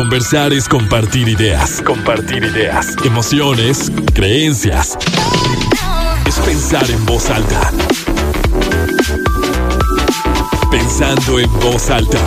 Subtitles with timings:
[0.00, 1.82] Conversar es compartir ideas.
[1.82, 2.96] Compartir ideas.
[3.04, 4.96] Emociones, creencias.
[6.26, 7.70] Es pensar en voz alta.
[10.70, 12.18] Pensando en voz alta.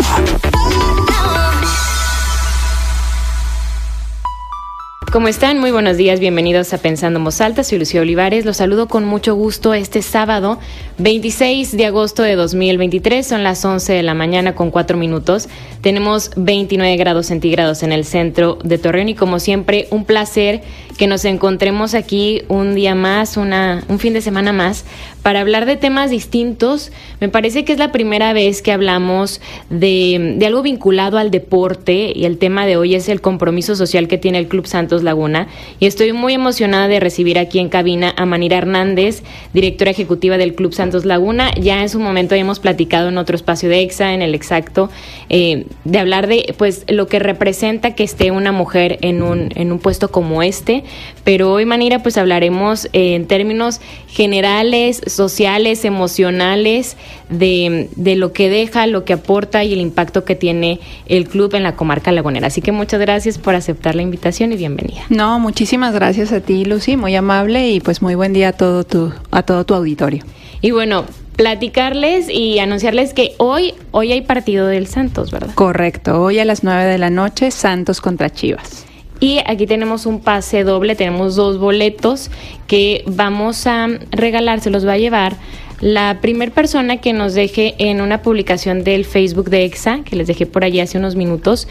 [5.11, 5.59] ¿Cómo están?
[5.59, 7.63] Muy buenos días, bienvenidos a Pensando en Voz Alta.
[7.63, 10.59] Soy Lucía Olivares, los saludo con mucho gusto este sábado
[10.99, 13.25] 26 de agosto de 2023.
[13.25, 15.49] Son las 11 de la mañana con 4 minutos.
[15.81, 20.61] Tenemos 29 grados centígrados en el centro de Torreón y como siempre un placer
[20.97, 24.85] que nos encontremos aquí un día más, una, un fin de semana más,
[25.23, 26.91] para hablar de temas distintos.
[27.19, 32.13] Me parece que es la primera vez que hablamos de, de algo vinculado al deporte
[32.15, 35.47] y el tema de hoy es el compromiso social que tiene el Club Santos Laguna
[35.79, 39.23] y estoy muy emocionada de recibir aquí en cabina a Manira Hernández,
[39.53, 41.51] directora ejecutiva del Club Santos Laguna.
[41.55, 44.89] Ya en su momento hemos platicado en otro espacio de EXA, en el exacto,
[45.29, 49.71] eh, de hablar de pues lo que representa que esté una mujer en un, en
[49.71, 50.83] un puesto como este,
[51.23, 56.97] pero hoy Manira pues hablaremos eh, en términos generales, sociales, emocionales,
[57.29, 61.55] de, de lo que deja, lo que aporta y el impacto que tiene el club
[61.55, 62.47] en la comarca lagunera.
[62.47, 65.01] Así que muchas gracias por aceptar la invitación y bienvenida.
[65.09, 68.83] No, muchísimas gracias a ti, Lucy, muy amable y pues muy buen día a todo
[68.83, 70.23] tu, a todo tu auditorio.
[70.63, 71.03] Y bueno,
[71.35, 75.53] platicarles y anunciarles que hoy, hoy hay partido del Santos, ¿verdad?
[75.55, 78.85] Correcto, hoy a las 9 de la noche, Santos contra Chivas.
[79.19, 82.31] Y aquí tenemos un pase doble, tenemos dos boletos
[82.65, 85.35] que vamos a regalar, se los va a llevar
[85.81, 90.27] la primer persona que nos deje en una publicación del Facebook de EXA, que les
[90.27, 91.67] dejé por allí hace unos minutos,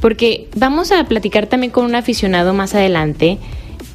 [0.00, 3.38] porque vamos a platicar también con un aficionado más adelante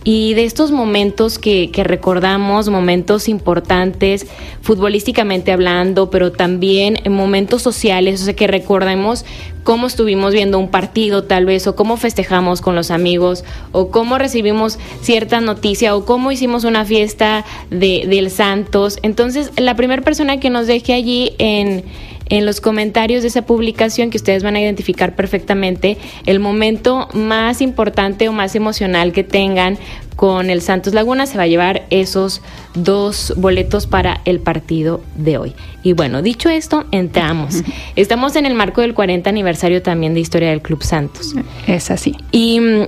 [0.03, 4.25] y de estos momentos que, recordamos, momentos importantes,
[4.61, 9.25] futbolísticamente hablando, pero también en momentos sociales, o sea, que recordemos
[9.63, 14.17] cómo estuvimos viendo un partido tal vez, o cómo festejamos con los amigos, o cómo
[14.17, 18.97] recibimos cierta noticia, o cómo hicimos una fiesta de, del Santos.
[19.03, 21.83] Entonces, la primera persona que nos deje allí en
[22.31, 27.61] en los comentarios de esa publicación que ustedes van a identificar perfectamente el momento más
[27.61, 29.77] importante o más emocional que tengan
[30.15, 31.25] con el Santos Laguna.
[31.25, 32.41] Se va a llevar esos
[32.73, 35.53] dos boletos para el partido de hoy.
[35.83, 37.63] Y bueno, dicho esto, entramos.
[37.97, 41.35] Estamos en el marco del 40 aniversario también de Historia del Club Santos.
[41.67, 42.15] Es así.
[42.31, 42.87] Y mm,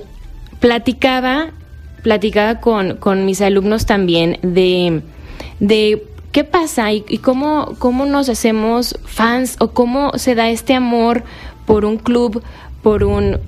[0.58, 1.50] platicaba,
[2.02, 5.02] platicaba con, con mis alumnos también de,
[5.60, 6.02] de
[6.34, 11.22] ¿Qué pasa y, cómo, cómo nos hacemos fans o cómo se da este amor
[11.64, 12.42] por un club,
[12.82, 13.38] por un,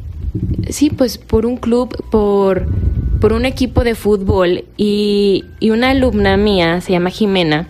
[0.70, 2.69] sí, pues por un club, por,
[3.20, 7.66] por un equipo de fútbol y, y una alumna mía, se llama Jimena,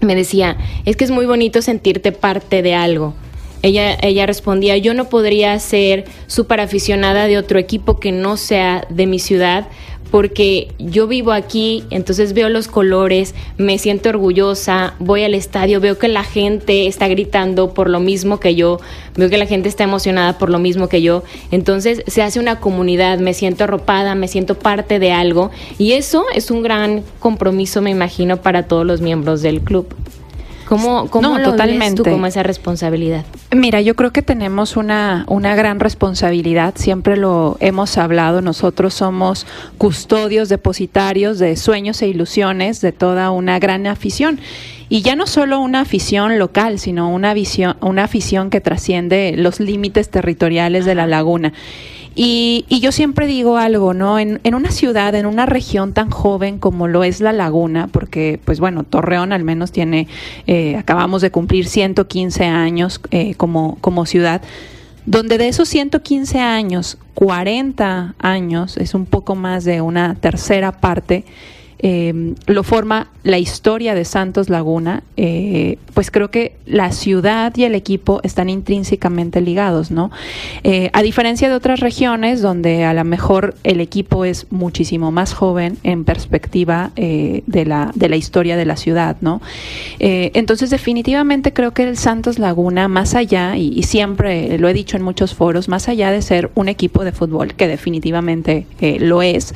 [0.00, 3.12] me decía, es que es muy bonito sentirte parte de algo.
[3.60, 8.86] Ella, ella respondía, yo no podría ser súper aficionada de otro equipo que no sea
[8.88, 9.68] de mi ciudad,
[10.10, 15.98] porque yo vivo aquí, entonces veo los colores, me siento orgullosa, voy al estadio, veo
[15.98, 18.80] que la gente está gritando por lo mismo que yo,
[19.16, 22.60] veo que la gente está emocionada por lo mismo que yo, entonces se hace una
[22.60, 27.80] comunidad, me siento arropada, me siento parte de algo y eso es un gran compromiso,
[27.80, 29.94] me imagino, para todos los miembros del club.
[30.70, 32.00] ¿Cómo, cómo lo totalmente.
[32.00, 33.24] tú como esa responsabilidad?
[33.50, 39.48] Mira, yo creo que tenemos una, una gran responsabilidad, siempre lo hemos hablado, nosotros somos
[39.78, 44.38] custodios, depositarios de sueños e ilusiones de toda una gran afición.
[44.88, 49.58] Y ya no solo una afición local, sino una, visión, una afición que trasciende los
[49.58, 51.52] límites territoriales de la laguna.
[52.14, 54.18] Y, yo siempre digo algo, ¿no?
[54.18, 58.40] En, en, una ciudad, en una región tan joven como lo es La Laguna, porque,
[58.44, 60.08] pues bueno, Torreón al menos tiene,
[60.46, 64.42] eh, acabamos de cumplir 115 años eh, como, como ciudad,
[65.06, 71.24] donde de esos 115 años, 40 años, es un poco más de una tercera parte,
[71.82, 77.64] eh, lo forma la historia de Santos Laguna, eh, pues creo que la ciudad y
[77.64, 80.10] el equipo están intrínsecamente ligados, ¿no?
[80.62, 85.32] Eh, a diferencia de otras regiones donde a lo mejor el equipo es muchísimo más
[85.32, 89.40] joven en perspectiva de, la, de la historia de la ciudad, ¿no?
[89.98, 94.96] entonces definitivamente creo que el Santos Laguna, más allá, y, y, siempre lo he dicho
[94.96, 98.66] en muchos foros, más allá de ser un equipo de fútbol, que definitivamente
[98.98, 99.54] lo es,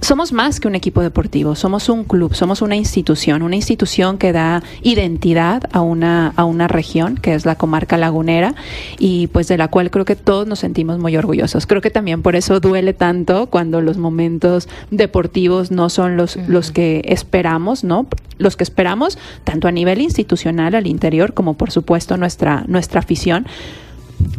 [0.00, 4.32] somos más que un equipo deportivo, somos un club, somos una institución, una institución que
[4.32, 8.54] da identidad a una, a una región, que es la comarca lagunera,
[8.98, 11.66] y pues de la cual creo que todos nos sentimos muy orgullosos.
[11.66, 16.70] Creo que también por eso duele tanto cuando los momentos deportivos no son los, los
[16.70, 18.06] que esperamos, ¿no?
[18.38, 23.46] Los que esperamos, tanto a nivel institucional al interior, como por supuesto nuestra, nuestra afición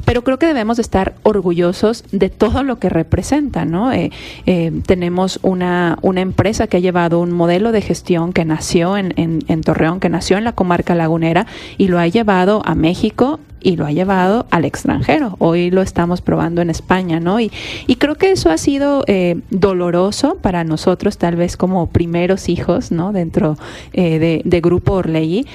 [0.05, 3.91] pero creo que debemos estar orgullosos de todo lo que representa, ¿no?
[3.91, 4.11] Eh,
[4.45, 9.13] eh, tenemos una, una empresa que ha llevado un modelo de gestión que nació en,
[9.15, 11.45] en, Torreón, que nació en la comarca lagunera
[11.77, 15.35] y lo ha llevado a México y lo ha llevado al extranjero.
[15.37, 17.39] Hoy lo estamos probando en España, ¿no?
[17.39, 17.51] Y,
[17.87, 22.91] y creo que eso ha sido eh, doloroso para nosotros, tal vez como primeros hijos,
[22.91, 23.11] ¿no?
[23.11, 23.57] Dentro
[23.93, 25.45] de, de Grupo Orlegi.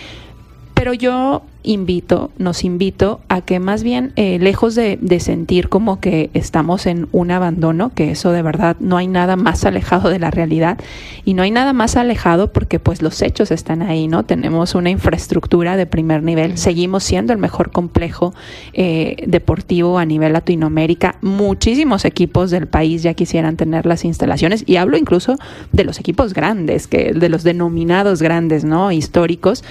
[0.75, 6.31] Pero yo invito, nos invito a que más bien, eh, lejos de, sentir como que
[6.35, 10.31] estamos en un abandono, que eso de verdad no hay nada más alejado de la
[10.31, 10.79] realidad
[11.25, 14.25] y no hay nada más alejado porque pues los hechos están ahí, ¿no?
[14.25, 18.35] Tenemos una infraestructura de primer nivel, seguimos siendo el mejor complejo
[18.73, 24.77] eh, deportivo a nivel Latinoamérica, muchísimos equipos del país ya quisieran tener las instalaciones y
[24.77, 25.39] hablo incluso
[25.73, 28.93] de los equipos grandes, que de los denominados grandes, ¿no?
[28.93, 29.65] Históricos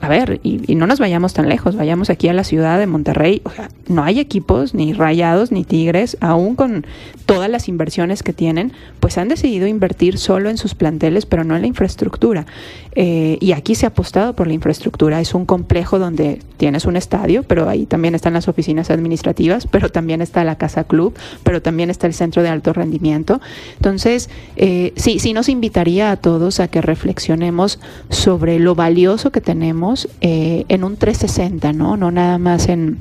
[0.00, 3.42] a ver, y, no nos vayamos tan lejos, vayamos aquí a la ciudad de Monterrey,
[3.44, 6.86] o sea, no hay equipos, ni rayados, ni tigres, aún con
[7.26, 11.56] todas las inversiones que tienen, pues han decidido invertir solo en sus planteles, pero no
[11.56, 12.46] en la infraestructura.
[12.92, 16.96] Eh, y aquí se ha apostado por la infraestructura, es un complejo donde tienes un
[16.96, 21.60] estadio, pero ahí también están las oficinas administrativas, pero también está la casa club, pero
[21.60, 23.40] también está el centro de alto rendimiento.
[23.76, 27.80] Entonces, eh, sí, sí nos invitaría a todos a que reflexionemos
[28.10, 29.87] sobre lo valioso que tenemos
[30.20, 31.96] eh, en un 360, ¿no?
[31.96, 32.98] No nada más en,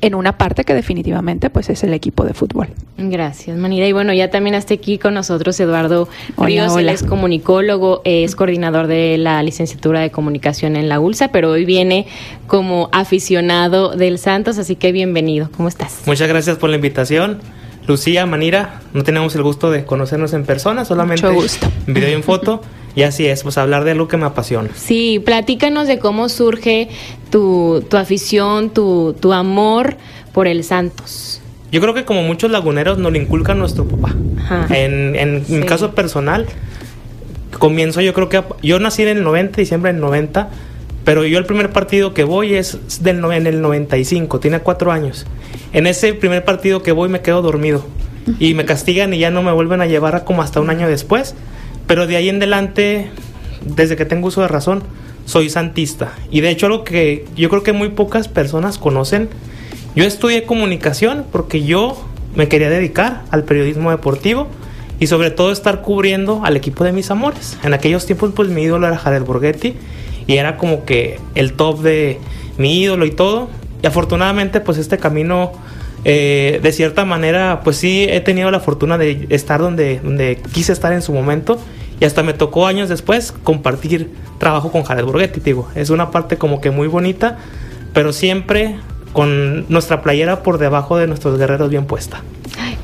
[0.00, 2.68] en una parte que definitivamente pues es el equipo de fútbol.
[2.96, 3.86] Gracias, Manira.
[3.86, 8.86] Y bueno, ya también está aquí con nosotros Eduardo Ríos, él es comunicólogo, es coordinador
[8.86, 12.06] de la licenciatura de comunicación en la ULSA, pero hoy viene
[12.46, 15.48] como aficionado del Santos, así que bienvenido.
[15.56, 16.02] ¿Cómo estás?
[16.06, 17.38] Muchas gracias por la invitación.
[17.88, 22.22] Lucía, Manira, no tenemos el gusto de conocernos en persona, solamente en video y en
[22.22, 22.62] foto.
[22.96, 24.70] Y así es, pues hablar de algo que me apasiona.
[24.74, 26.88] Sí, platícanos de cómo surge
[27.30, 29.96] tu, afición, tu, amor
[30.32, 31.40] por el Santos.
[31.70, 34.16] Yo creo que como muchos laguneros nos lo inculca nuestro papá.
[34.70, 36.46] En, en mi caso personal,
[37.60, 38.42] comienzo yo creo que...
[38.62, 40.48] Yo nací en el 90, diciembre del 90,
[41.08, 45.24] pero yo el primer partido que voy es del, en el 95, tiene cuatro años.
[45.72, 47.82] En ese primer partido que voy me quedo dormido
[48.38, 51.34] y me castigan y ya no me vuelven a llevar como hasta un año después.
[51.86, 53.08] Pero de ahí en adelante,
[53.64, 54.82] desde que tengo uso de razón,
[55.24, 56.12] soy santista.
[56.30, 59.30] Y de hecho algo que yo creo que muy pocas personas conocen,
[59.96, 62.04] yo estudié comunicación porque yo
[62.34, 64.46] me quería dedicar al periodismo deportivo
[65.00, 67.56] y sobre todo estar cubriendo al equipo de mis amores.
[67.62, 69.74] En aquellos tiempos pues mi ídolo era Jared Borghetti
[70.28, 72.20] y era como que el top de
[72.58, 73.48] mi ídolo y todo.
[73.82, 75.52] Y afortunadamente pues este camino
[76.04, 80.72] eh, de cierta manera pues sí he tenido la fortuna de estar donde, donde quise
[80.72, 81.58] estar en su momento
[81.98, 85.68] y hasta me tocó años después compartir trabajo con Jared Borghetti, digo.
[85.74, 87.38] Es una parte como que muy bonita,
[87.92, 88.76] pero siempre
[89.12, 92.22] con nuestra playera por debajo de nuestros guerreros bien puesta.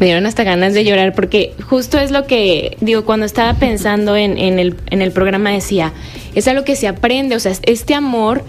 [0.00, 4.16] me dieron hasta ganas de llorar porque justo es lo que, digo, cuando estaba pensando
[4.16, 5.92] en, en, el, en el programa decía,
[6.34, 8.44] es algo que se aprende, o sea, este amor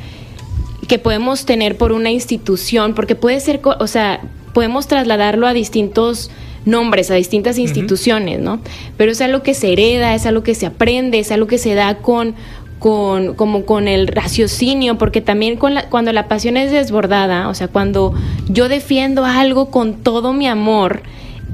[0.87, 4.21] que podemos tener por una institución, porque puede ser, o sea,
[4.53, 6.31] podemos trasladarlo a distintos
[6.65, 8.59] nombres, a distintas instituciones, ¿no?
[8.97, 11.75] Pero es algo que se hereda, es algo que se aprende, es algo que se
[11.75, 12.35] da con,
[12.79, 17.67] con, como con el raciocinio, porque también con cuando la pasión es desbordada, o sea,
[17.67, 18.13] cuando
[18.47, 21.03] yo defiendo algo con todo mi amor,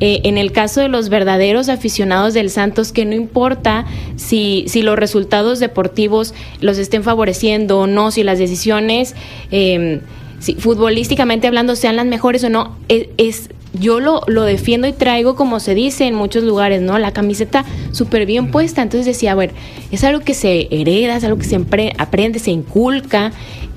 [0.01, 3.85] eh, en el caso de los verdaderos aficionados del Santos, que no importa
[4.17, 9.15] si, si los resultados deportivos los estén favoreciendo o no, si las decisiones...
[9.51, 10.01] Eh,
[10.39, 15.35] si futbolísticamente hablando sean las mejores o no, es, yo lo, lo, defiendo y traigo,
[15.35, 16.97] como se dice en muchos lugares, ¿no?
[16.97, 18.81] La camiseta súper bien puesta.
[18.81, 19.51] Entonces decía, a ver,
[19.91, 21.55] es algo que se hereda, es algo que se
[21.97, 23.31] aprende, se inculca.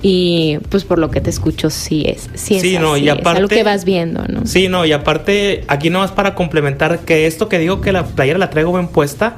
[0.07, 2.29] Y pues por lo que te escucho, sí es.
[2.35, 4.45] Sí, es, no, y aparte, es algo que vas viendo, ¿no?
[4.45, 8.05] Sí, no, y aparte, aquí no más para complementar que esto que digo que la
[8.05, 9.37] playera la traigo bien puesta,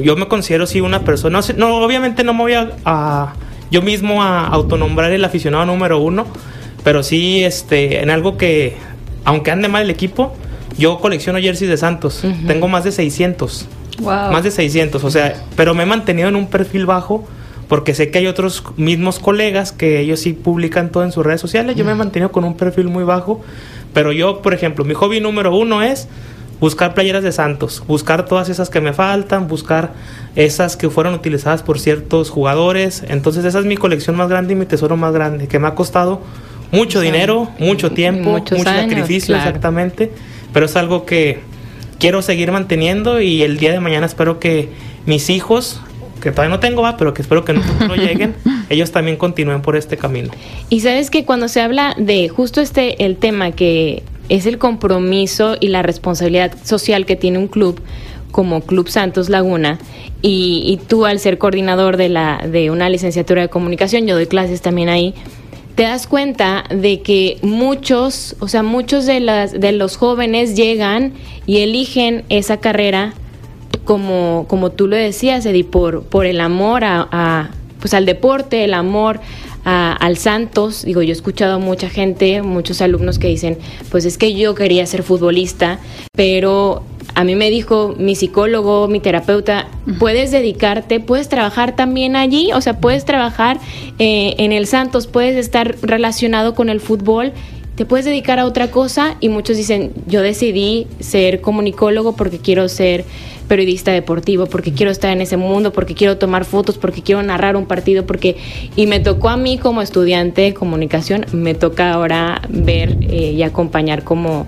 [0.00, 1.40] yo me considero sí una persona.
[1.56, 3.32] No, obviamente no me voy a
[3.70, 6.26] yo mismo a autonombrar el aficionado número uno,
[6.84, 8.76] pero sí este, en algo que,
[9.24, 10.34] aunque ande mal el equipo,
[10.78, 12.22] yo colecciono jerseys de Santos.
[12.46, 13.66] Tengo más de 600.
[14.00, 17.26] Más de 600, o sea, pero me he mantenido en un perfil bajo
[17.68, 21.40] porque sé que hay otros mismos colegas que ellos sí publican todo en sus redes
[21.40, 21.76] sociales.
[21.76, 23.42] Yo me he mantenido con un perfil muy bajo,
[23.92, 26.08] pero yo, por ejemplo, mi hobby número uno es
[26.60, 29.92] buscar playeras de Santos, buscar todas esas que me faltan, buscar
[30.36, 33.04] esas que fueron utilizadas por ciertos jugadores.
[33.08, 35.74] Entonces esa es mi colección más grande y mi tesoro más grande, que me ha
[35.74, 36.20] costado
[36.72, 40.10] mucho dinero, mucho tiempo, mucho sacrificio exactamente,
[40.52, 41.40] pero es algo que
[41.98, 44.70] quiero seguir manteniendo y el día de mañana espero que
[45.06, 45.80] mis hijos,
[46.20, 48.34] que todavía no tengo, pero que espero que en un futuro lleguen,
[48.68, 50.30] ellos también continúen por este camino.
[50.70, 55.56] Y sabes que cuando se habla de justo este, el tema que es el compromiso
[55.60, 57.80] y la responsabilidad social que tiene un club
[58.30, 59.78] como Club Santos Laguna
[60.20, 64.26] y, y tú al ser coordinador de, la, de una licenciatura de comunicación, yo doy
[64.26, 65.14] clases también ahí,
[65.76, 71.12] te das cuenta de que muchos, o sea, muchos de, las, de los jóvenes llegan
[71.46, 73.12] y eligen esa carrera
[73.86, 77.50] como, como tú lo decías, Eddie, por, por el amor a,
[77.80, 79.20] pues al deporte, el amor
[79.64, 80.84] al Santos.
[80.84, 83.58] Digo, yo he escuchado a mucha gente, muchos alumnos que dicen,
[83.90, 85.80] pues es que yo quería ser futbolista,
[86.12, 92.52] pero a mí me dijo mi psicólogo, mi terapeuta, puedes dedicarte, puedes trabajar también allí,
[92.52, 93.58] o sea, puedes trabajar
[93.98, 97.32] eh, en el Santos, puedes estar relacionado con el fútbol,
[97.76, 102.68] te puedes dedicar a otra cosa y muchos dicen, yo decidí ser comunicólogo porque quiero
[102.68, 103.04] ser
[103.46, 107.56] periodista deportivo, porque quiero estar en ese mundo, porque quiero tomar fotos, porque quiero narrar
[107.56, 108.36] un partido, porque
[108.76, 113.42] y me tocó a mí como estudiante de comunicación, me toca ahora ver eh, y
[113.42, 114.46] acompañar como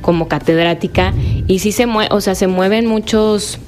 [0.00, 1.12] como catedrática
[1.46, 3.58] y sí se mueve, o sea, se mueven muchos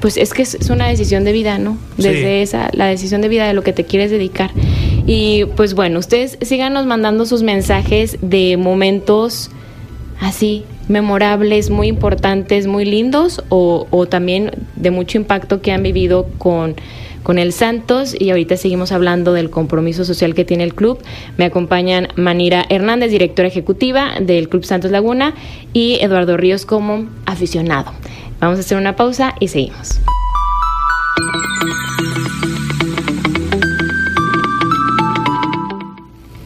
[0.00, 1.78] pues es que es, una decisión de vida, ¿no?
[1.96, 4.50] Desde esa la decisión de vida de lo que te quieres dedicar.
[5.06, 9.50] Y pues bueno, ustedes síganos mandando sus mensajes de momentos
[10.20, 16.76] así memorables, muy importantes, muy lindos o, también de mucho impacto que han vivido con
[17.24, 20.98] con el Santos y ahorita seguimos hablando del compromiso social que tiene el club.
[21.38, 25.34] Me acompañan Manira Hernández, directora ejecutiva del Club Santos Laguna,
[25.72, 27.92] y Eduardo Ríos como aficionado.
[28.40, 30.00] Vamos a hacer una pausa y seguimos.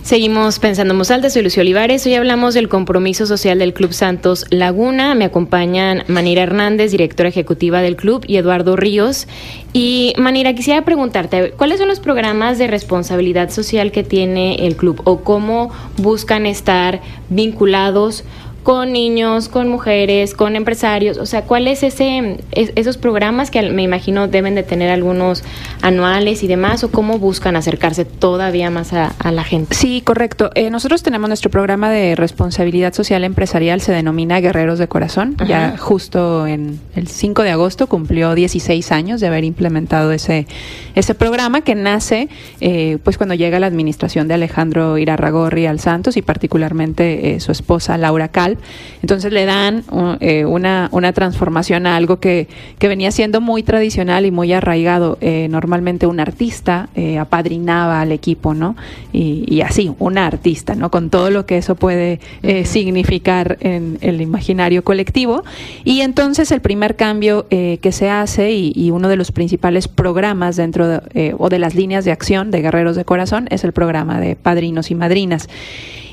[0.09, 2.07] Seguimos pensando en alta, soy Lucio Olivares.
[2.07, 5.15] Hoy hablamos del compromiso social del Club Santos Laguna.
[5.15, 9.29] Me acompañan Manira Hernández, directora ejecutiva del club, y Eduardo Ríos.
[9.75, 15.03] Y Manira, quisiera preguntarte, ¿cuáles son los programas de responsabilidad social que tiene el club
[15.05, 18.25] o cómo buscan estar vinculados
[18.69, 24.29] con niños, con mujeres, con empresarios, o sea, ¿cuáles ese esos programas que me imagino
[24.29, 25.43] deben de tener algunos
[25.81, 29.75] anuales y demás o cómo buscan acercarse todavía más a, la gente?
[29.75, 30.51] Sí, correcto.
[30.55, 35.35] Eh, nosotros tenemos nuestro programa de responsabilidad social empresarial, se denomina Guerreros de Corazón.
[35.47, 40.47] Ya justo en el 5 de agosto cumplió 16 años de haber implementado ese
[40.95, 42.29] ese programa que nace
[42.61, 47.53] eh, pues cuando llega la administración de Alejandro Irarragorri al Santos y particularmente eh, su
[47.53, 48.58] esposa Laura Cal
[49.03, 49.85] entonces le dan
[50.21, 52.49] eh, una, una, transformación a algo que,
[52.79, 55.19] que, venía siendo muy tradicional y muy arraigado.
[55.21, 58.77] Eh, normalmente un artista eh, apadrinaba al equipo, ¿no?
[59.13, 60.91] Y, así, una artista, ¿no?
[60.91, 62.21] Con todo lo que eso puede
[62.65, 65.43] significar en el imaginario colectivo.
[65.85, 70.57] Y entonces el primer cambio que se hace y, y, uno de los principales programas
[70.57, 74.21] dentro de, o de las líneas de acción de Guerreros de Corazón es el programa
[74.21, 75.49] de padrinos y madrinas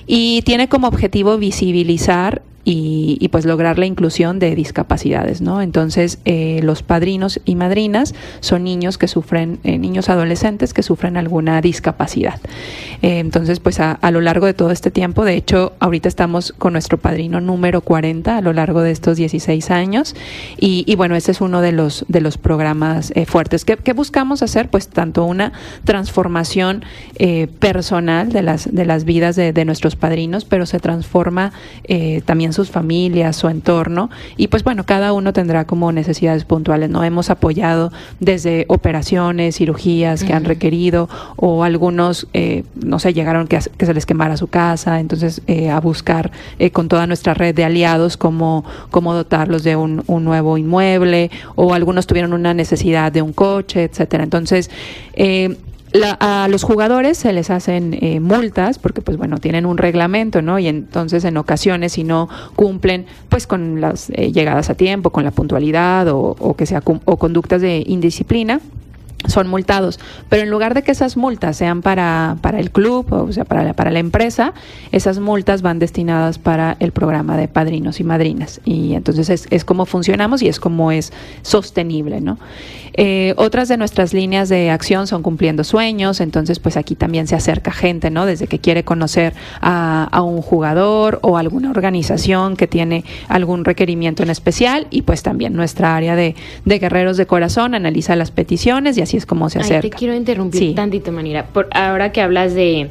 [0.08, 5.62] y tiene como objetivo visibilizar y, pues lograr la inclusión de discapacidades, ¿no?
[5.62, 11.16] Entonces, eh, los padrinos y madrinas son niños que sufren, eh, niños adolescentes que sufren
[11.16, 12.40] alguna discapacidad.
[13.04, 16.74] Eh, entonces, pues a, lo largo de todo este tiempo, de hecho, ahorita estamos con
[16.74, 20.16] nuestro padrino número 40 a lo largo de estos 16 años
[20.58, 23.64] y, bueno, este es uno de los, de los programas fuertes.
[23.64, 24.70] ¿Qué, buscamos hacer?
[24.70, 25.52] Pues tanto una
[25.84, 26.84] transformación
[27.60, 31.52] personal de las, de las vidas de, de, nuestros padrinos, pero se transforma
[32.26, 37.04] también sus familias, su entorno, y pues bueno, cada uno tendrá como necesidades puntuales, ¿no?
[37.04, 43.60] Hemos apoyado desde operaciones, cirugías que han requerido, o algunos, eh, no sé, llegaron que,
[43.78, 47.54] que, se les quemara su casa, entonces eh, a buscar eh, con toda nuestra red
[47.54, 53.12] de aliados cómo, cómo dotarlos de un, un nuevo inmueble, o algunos tuvieron una necesidad
[53.12, 54.24] de un coche, etcétera.
[54.24, 54.70] Entonces,
[56.04, 60.42] eh, a los jugadores se les hacen eh, multas porque pues bueno tienen un reglamento
[60.42, 65.12] no y entonces en ocasiones si no cumplen pues con las eh, llegadas a tiempo
[65.12, 68.60] con la puntualidad o, o que sea o conductas de indisciplina
[69.28, 70.00] son multados.
[70.30, 73.64] Pero en lugar de que esas multas sean para, para el club, o sea, para
[73.64, 74.54] la, para la empresa,
[74.92, 78.62] esas multas van destinadas para el programa de padrinos y madrinas.
[78.66, 82.38] Y entonces es, es como funcionamos y es como es sostenible, ¿no?
[82.98, 87.36] Eh, otras de nuestras líneas de acción son cumpliendo sueños, entonces pues aquí también se
[87.36, 88.26] acerca gente, ¿no?
[88.26, 94.24] Desde que quiere conocer a, a un jugador o alguna organización que tiene algún requerimiento
[94.24, 98.98] en especial y pues también nuestra área de, de guerreros de corazón analiza las peticiones
[98.98, 99.82] y así es como se acerca.
[99.82, 101.46] te quiero interrumpir tantito, Manira.
[101.48, 102.90] Por, ahora que hablas de,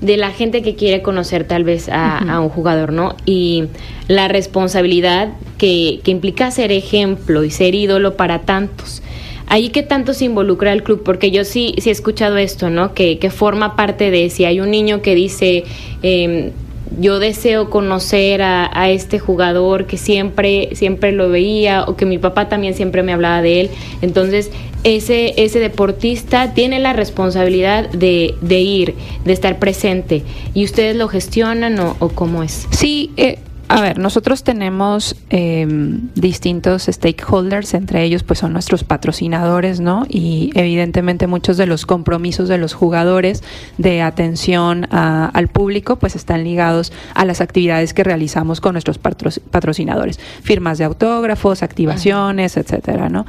[0.00, 3.16] de la gente que quiere conocer tal vez a, un jugador, ¿no?
[3.24, 3.64] Y
[4.08, 9.02] la responsabilidad que, que implica ser ejemplo y ser ídolo para tantos.
[9.46, 12.94] ahí qué tanto se involucra el club, porque yo sí, sí he escuchado esto, ¿no?
[12.94, 15.64] Que, que forma parte de si hay un niño que dice...
[16.02, 16.52] Eh,
[16.98, 22.18] yo deseo conocer a, a, este jugador que siempre, siempre lo veía o que mi
[22.18, 23.70] papá también siempre me hablaba de él.
[24.02, 24.50] Entonces,
[24.84, 30.22] ese, ese deportista tiene la responsabilidad de, de ir, de estar presente.
[30.54, 32.68] ¿Y ustedes lo gestionan o, o cómo es?
[32.70, 35.66] Sí, eh, a ver, nosotros tenemos eh,
[36.14, 40.06] distintos stakeholders, entre ellos pues son nuestros patrocinadores, ¿no?
[40.08, 43.42] Y evidentemente muchos de los compromisos de los jugadores
[43.76, 48.98] de atención a, al público pues están ligados a las actividades que realizamos con nuestros
[48.98, 53.26] patrocinadores, firmas de autógrafos, activaciones, etcétera, ¿no?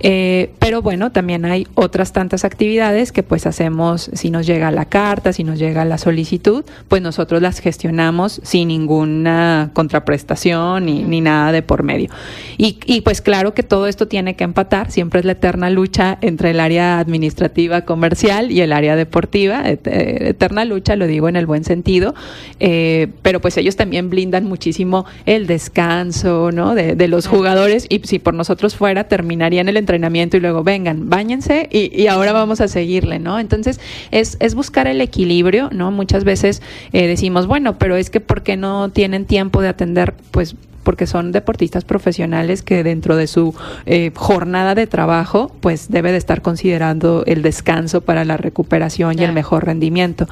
[0.00, 4.86] Eh, pero bueno, también hay otras tantas actividades que pues hacemos, si nos llega la
[4.86, 11.20] carta, si nos llega la solicitud, pues nosotros las gestionamos sin ninguna contraprestación ni, ni
[11.20, 12.08] nada de por medio.
[12.56, 16.16] Y, y, pues claro que todo esto tiene que empatar, siempre es la eterna lucha
[16.22, 21.46] entre el área administrativa comercial y el área deportiva, eterna lucha, lo digo en el
[21.46, 22.14] buen sentido,
[22.60, 26.74] eh, pero pues ellos también blindan muchísimo el descanso ¿no?
[26.74, 31.10] de, de los jugadores y si por nosotros fuera terminarían el entrenamiento y luego vengan,
[31.10, 33.38] bañense y, y ahora vamos a seguirle, ¿no?
[33.38, 35.90] Entonces es, es buscar el equilibrio, ¿no?
[35.90, 36.62] Muchas veces
[36.92, 41.06] eh, decimos, bueno, pero es que ¿por qué no tienen tiempo de atender pues porque
[41.06, 43.54] son deportistas profesionales que dentro de su
[43.86, 49.24] eh, jornada de trabajo, pues debe de estar considerando el descanso para la recuperación y
[49.24, 50.28] el mejor rendimiento.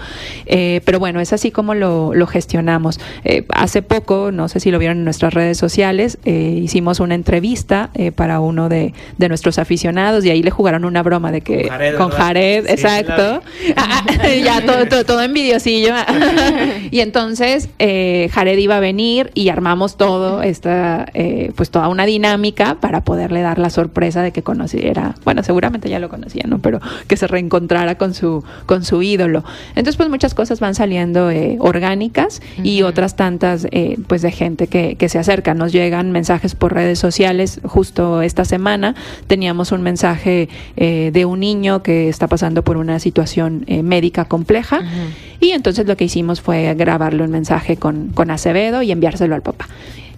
[0.46, 3.00] Eh, pero bueno, es así como lo, lo gestionamos.
[3.24, 7.14] Eh, hace poco, no sé si lo vieron en nuestras redes sociales, eh, hicimos una
[7.14, 11.40] entrevista eh, para uno de, de, nuestros aficionados y ahí le jugaron una broma de
[11.40, 13.42] que con Jared, con Jared sí, exacto,
[14.44, 15.94] ya todo, todo, todo envidiosillo.
[16.90, 22.04] y entonces eh, Jared iba a venir y armamos todo esta, eh, pues toda una
[22.06, 26.58] dinámica para poderle dar la sorpresa de que conociera, bueno, seguramente ya lo conocía, ¿no?
[26.58, 29.44] Pero que se reencontrara con su, con su ídolo.
[29.70, 32.66] Entonces, pues muchas cosas van saliendo eh, orgánicas uh -huh.
[32.66, 35.54] y otras tantas, eh, pues de gente que, que se acerca.
[35.54, 37.60] Nos llegan mensajes por redes sociales.
[37.64, 38.94] Justo esta semana
[39.26, 44.24] teníamos un mensaje eh, de un niño que está pasando por una situación eh, médica
[44.24, 44.80] compleja.
[44.80, 45.32] Uh -huh.
[45.40, 49.42] Y entonces lo que hicimos fue grabarle un mensaje con, con Acevedo y enviárselo al
[49.42, 49.66] papá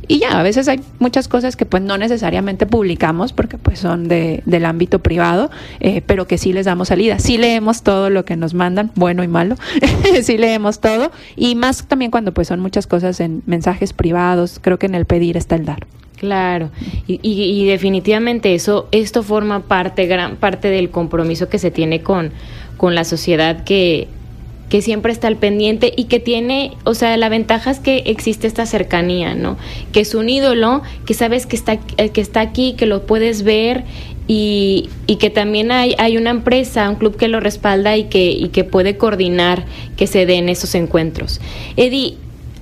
[0.09, 4.09] y ya, a veces hay muchas cosas que pues no necesariamente publicamos porque pues son
[4.09, 7.19] de, del ámbito privado, eh, pero que sí les damos salida.
[7.19, 9.57] Sí leemos todo lo que nos mandan, bueno y malo,
[10.23, 14.79] sí leemos todo y más también cuando pues son muchas cosas en mensajes privados, creo
[14.79, 15.87] que en el pedir está el dar.
[16.17, 16.71] Claro,
[17.07, 22.01] y, y, y definitivamente eso, esto forma parte, gran parte del compromiso que se tiene
[22.03, 22.31] con,
[22.77, 24.09] con la sociedad que
[24.69, 28.47] que siempre está al pendiente y que tiene, o sea, la ventaja es que existe
[28.47, 29.57] esta cercanía, ¿no?
[29.93, 33.85] Que es un ídolo, que sabes que está, que está aquí, que lo puedes ver
[34.27, 38.31] y, y que también hay, hay una empresa, un club que lo respalda y que,
[38.31, 39.65] y que puede coordinar
[39.97, 41.41] que se den esos encuentros.
[41.77, 42.17] Eddie,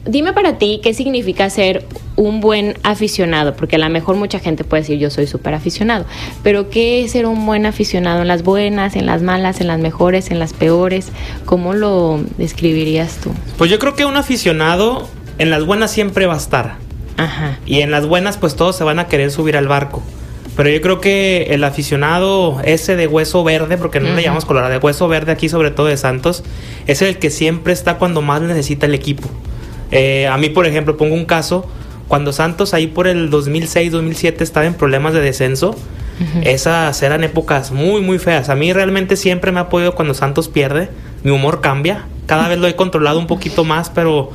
[0.05, 1.85] dime para ti qué significa ser
[2.17, 6.05] un buen aficionado, porque a lo mejor mucha gente puede decir yo soy súper aficionado,
[6.43, 9.79] pero ¿qué es ser un buen aficionado en las buenas, en las malas, en las
[9.79, 11.09] mejores, en las peores?
[11.45, 13.31] ¿Cómo lo describirías tú?
[13.59, 16.77] Pues yo creo que un aficionado en las buenas siempre va a estar.
[17.17, 17.59] Ajá.
[17.67, 20.03] Y en las buenas pues todos se van a querer subir al barco.
[20.57, 24.17] Pero yo creo que el aficionado ese de hueso verde, porque no uh -huh.
[24.17, 26.45] le llamamos colorado, de hueso verde aquí sobre todo de Santos,
[26.87, 29.29] es el que siempre está cuando más necesita el equipo.
[29.93, 31.67] Eh, a mí, por ejemplo, pongo un caso,
[32.09, 36.47] cuando Santos ahí por el 2006-2007 estaba en problemas de descenso, uh -huh.
[36.47, 38.49] esas eran épocas muy, muy feas.
[38.49, 40.89] A mí realmente siempre me ha podido cuando Santos pierde,
[41.23, 44.31] mi humor cambia, cada vez lo he controlado un poquito más, pero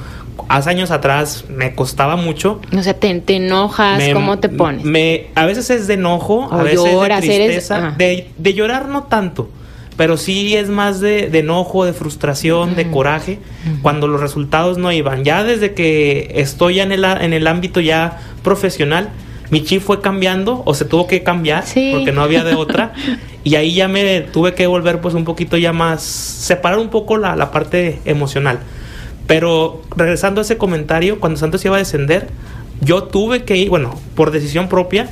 [0.50, 2.62] hace años atrás me costaba mucho.
[2.76, 4.84] O sea, te, te enojas, me, ¿cómo te pones?
[4.84, 7.98] Me, a veces es de enojo, o a veces lloras, de tristeza, eres...
[7.98, 9.50] de, de llorar no tanto
[9.98, 12.76] pero sí es más de, de enojo, de frustración, uh -huh.
[12.76, 13.82] de coraje, uh -huh.
[13.82, 15.24] cuando los resultados no iban.
[15.24, 19.10] Ya desde que estoy ya en el, en el ámbito ya profesional,
[19.50, 21.92] mi chip fue cambiando o se tuvo que cambiar sí.
[21.94, 22.94] porque no había de otra
[23.44, 27.18] y ahí ya me tuve que volver pues un poquito ya más separar un poco
[27.18, 28.60] la, la parte emocional
[29.26, 32.28] pero regresando a ese comentario cuando Santos iba a descender
[32.82, 35.10] yo tuve que ir bueno por decisión propia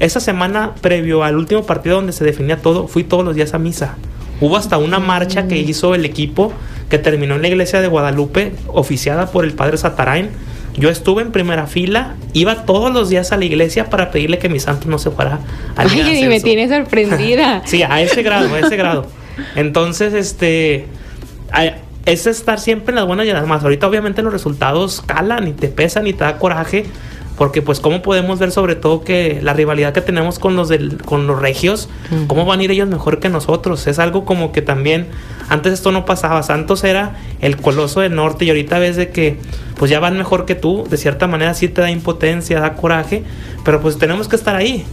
[0.00, 3.58] esa semana previo al último partido donde se definía todo fui todos los días a
[3.58, 3.96] misa
[4.40, 6.52] Hubo hasta una marcha que hizo el equipo
[6.88, 10.28] que terminó en la iglesia de Guadalupe, oficiada por el padre Satarain.
[10.76, 14.50] Yo estuve en primera fila, iba todos los días a la iglesia para pedirle que
[14.50, 15.40] mi santo no se fuera
[15.74, 17.62] al Ay, y me tiene sorprendida.
[17.64, 19.06] sí, a ese grado, a ese grado.
[19.54, 20.86] Entonces, este
[22.04, 23.64] es estar siempre en las buenas y en las malas.
[23.64, 26.84] Ahorita obviamente los resultados calan y te pesan y te da coraje,
[27.36, 31.02] porque pues cómo podemos ver sobre todo que la rivalidad que tenemos con los del,
[31.02, 31.88] con los regios,
[32.26, 35.06] cómo van a ir ellos mejor que nosotros, es algo como que también
[35.48, 39.38] antes esto no pasaba, Santos era el coloso del norte y ahorita ves de que
[39.78, 43.22] pues ya van mejor que tú, de cierta manera sí te da impotencia, da coraje,
[43.64, 44.84] pero pues tenemos que estar ahí,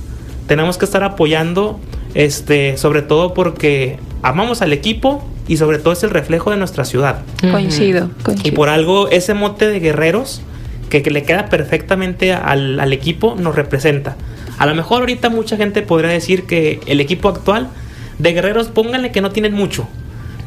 [0.48, 1.80] tenemos que estar apoyando,
[2.14, 6.84] este, sobre todo porque amamos al equipo y sobre todo es el reflejo de nuestra
[6.84, 7.22] ciudad.
[7.52, 8.10] Coincido,
[8.44, 10.42] Y por algo ese mote de guerreros
[11.02, 14.16] que, le queda perfectamente al, al, equipo nos representa.
[14.58, 17.70] A lo mejor ahorita mucha gente podría decir que el equipo actual
[18.20, 19.88] de guerreros pónganle que no tienen mucho,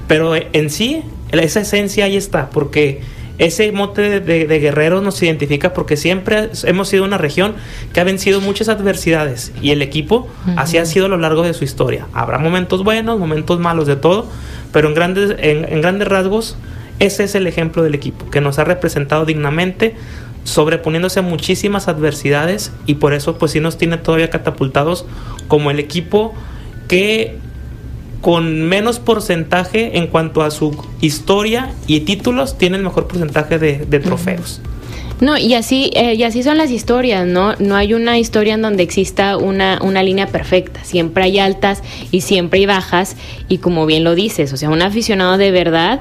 [0.06, 3.00] pero en sí esa esencia ahí está, porque
[3.38, 7.54] ese mote de, guerreros nos identifica porque siempre hemos sido una región
[7.92, 11.52] que ha vencido muchas adversidades y el equipo así ha sido a lo largo de
[11.52, 12.06] su historia.
[12.14, 14.26] Habrá momentos buenos, momentos malos de todo,
[14.72, 16.56] pero en grandes, en, grandes rasgos
[16.98, 19.94] ese es el ejemplo del equipo que nos ha representado dignamente
[20.46, 25.04] sobreponiéndose a muchísimas adversidades y por eso pues sí nos tiene todavía catapultados
[25.48, 26.32] como el equipo
[26.88, 27.36] que
[28.20, 34.00] con menos porcentaje en cuanto a su historia y títulos, tiene el mejor porcentaje de,
[34.00, 34.60] trofeos.
[35.20, 37.54] No, y así, eh, y así son las historias, ¿no?
[37.58, 40.84] No hay una historia en donde exista una, una línea perfecta.
[40.84, 43.16] Siempre hay altas y siempre hay bajas.
[43.48, 46.00] Y como bien lo dices, o sea, un aficionado de verdad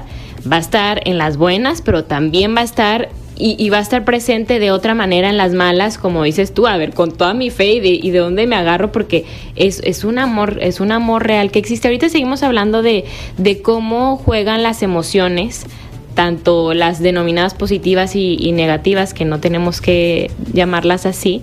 [0.50, 4.04] va a estar en las buenas, pero también va a estar y, va a estar
[4.04, 7.50] presente de otra manera en las malas, como dices tú, a ver, con toda mi
[7.50, 9.24] fe y de, y de dónde me agarro, porque
[9.56, 11.88] es, es, un amor, es un amor real que existe.
[11.88, 13.04] Ahorita seguimos hablando de,
[13.36, 15.66] de cómo juegan las emociones,
[16.14, 21.42] tanto las denominadas positivas y, y negativas, que no tenemos que llamarlas así,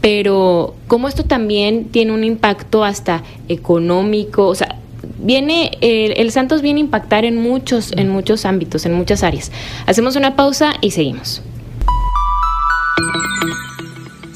[0.00, 4.76] pero cómo esto también tiene un impacto hasta económico, o sea,
[5.18, 9.52] viene, el, Santos viene a impactar en muchos, en muchos ámbitos, en muchas áreas.
[9.86, 11.42] Hacemos una pausa y seguimos.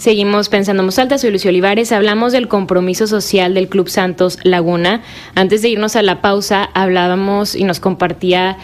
[0.00, 5.02] Seguimos pensando en alta, soy Lucio Olivares, hablamos del compromiso social del Club Santos Laguna.
[5.35, 8.56] Antes de irnos a la pausa, hablábamos y nos compartía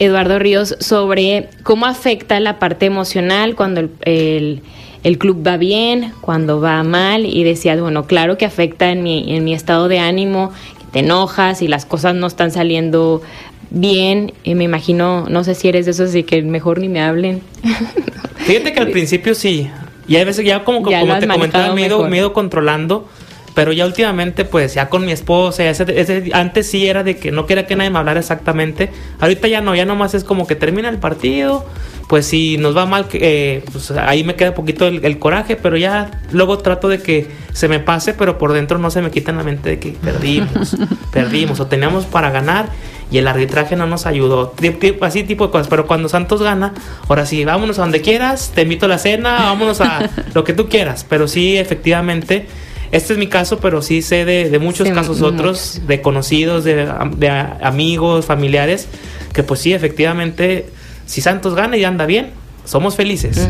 [0.00, 4.62] Eduardo Ríos sobre cómo afecta la parte emocional cuando el,
[5.04, 9.36] el, club va bien, cuando va mal, y decía, bueno, claro que afecta en mi,
[9.36, 10.50] en mi estado de ánimo,
[10.92, 13.22] te enojas y las cosas no están saliendo
[13.70, 14.32] bien.
[14.44, 17.42] Y me imagino, no sé si eres de esos, así que mejor ni me hablen.
[18.36, 19.70] Fíjate que al principio sí.
[20.08, 23.08] Y a veces ya como, como te comentaba, me he, ido, controlando.
[23.54, 27.46] Pero ya últimamente, pues ya con mi esposa, ese, antes sí era de que no
[27.46, 28.90] quería que nadie me hablara exactamente.
[29.18, 31.66] Ahorita ya no, ya nomás es como que termina el partido,
[32.10, 36.10] pues si nos va mal, eh, pues ahí me queda poquito el, coraje, pero ya
[36.32, 39.36] luego trato de que se me pase, pero por dentro no se me quita en
[39.36, 40.76] la mente de que perdimos,
[41.12, 42.68] perdimos o teníamos para ganar
[43.12, 44.54] y el arbitraje no nos ayudó,
[45.00, 46.74] así tipo de cosas, pero cuando Santos gana,
[47.08, 50.52] ahora sí, vámonos a donde quieras, te invito a la cena, vámonos a lo que
[50.52, 52.46] tú quieras, pero sí, efectivamente,
[52.92, 57.28] este es mi caso, pero sí sé de, muchos casos otros, de conocidos, de, de
[57.28, 58.88] amigos, familiares,
[59.32, 60.66] que pues sí, efectivamente
[61.10, 62.30] si Santos gana y anda bien,
[62.64, 63.48] somos felices.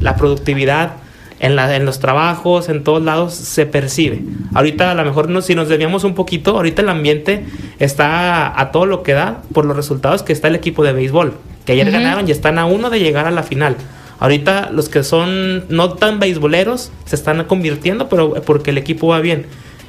[0.00, 0.92] La productividad
[1.38, 4.22] en, la, en los trabajos, en todos lados, se percibe.
[4.54, 7.44] Ahorita a lo mejor no, si nos debíamos un poquito, ahorita el ambiente
[7.78, 11.34] está a, todo lo que da por los resultados que está el equipo de béisbol,
[11.66, 13.76] que ayer ganaron y están a uno de llegar a la final.
[14.24, 19.20] Ahorita los que son no tan beisboleros se están convirtiendo, pero porque el equipo va
[19.20, 19.44] bien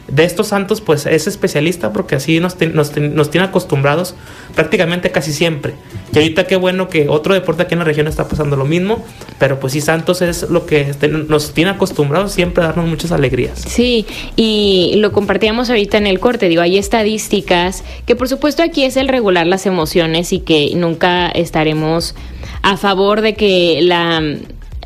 [0.07, 2.91] de estos santos, pues es especialista porque así nos, nos,
[3.31, 4.13] tiene acostumbrados
[4.53, 5.73] prácticamente casi siempre.
[6.13, 9.03] Y ahorita qué bueno que otro deporte aquí en la región está pasando lo mismo,
[9.39, 10.93] pero pues sí, Santos es lo que
[11.27, 13.63] nos tiene acostumbrados siempre a darnos muchas alegrías.
[13.65, 18.83] Sí, y lo compartíamos ahorita en el corte, digo, hay estadísticas que por supuesto aquí
[18.83, 22.15] es el regular las emociones y que nunca estaremos
[22.65, 24.21] a favor de que la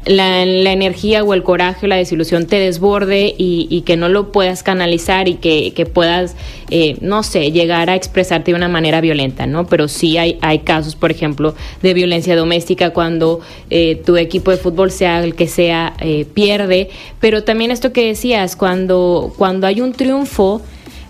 [0.06, 4.63] la, energía o el coraje o la desilusión te desborde y, que no lo puedas
[4.63, 6.36] canalizar y que, puedas,
[6.70, 9.68] eh, no sé, llegar a expresarte de una manera violenta, ¿no?
[9.68, 13.39] Pero sí hay, hay casos, por ejemplo, de violencia doméstica cuando
[13.70, 16.89] eh, tu equipo de fútbol, sea el que sea, eh, pierde.
[17.20, 20.62] Pero también esto que decías, cuando, cuando hay un triunfo,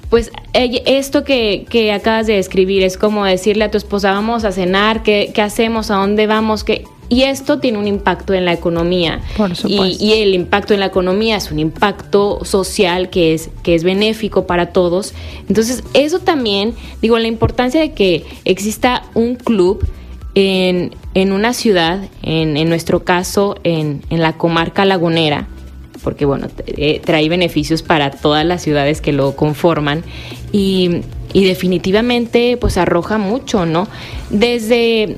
[0.09, 4.51] pues esto que, que, acabas de describir es como decirle a tu esposa, vamos a
[4.51, 5.91] cenar, ¿qué, qué hacemos?
[5.91, 6.63] ¿A dónde vamos?
[6.63, 6.85] ¿Qué?
[7.09, 9.21] Y esto tiene un impacto en la economía.
[9.35, 13.73] Por y, y, el impacto en la economía es un impacto social que es, que
[13.73, 15.15] es benéfico para todos.
[15.47, 19.87] Entonces, eso también, digo, la importancia de que exista un club
[20.35, 25.47] en, en una ciudad, en, en nuestro caso, en, en, la comarca lagunera,
[26.09, 30.03] porque bueno, eh, trae beneficios para todas las ciudades que lo conforman
[30.51, 31.01] y,
[31.35, 33.87] definitivamente pues arroja mucho, ¿no?
[34.31, 35.17] Desde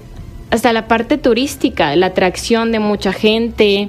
[0.50, 3.88] hasta la parte turística, la atracción de mucha gente.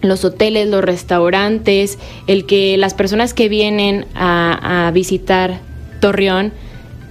[0.00, 5.60] los hoteles, los restaurantes, el que las personas que vienen a visitar
[6.00, 6.52] Torreón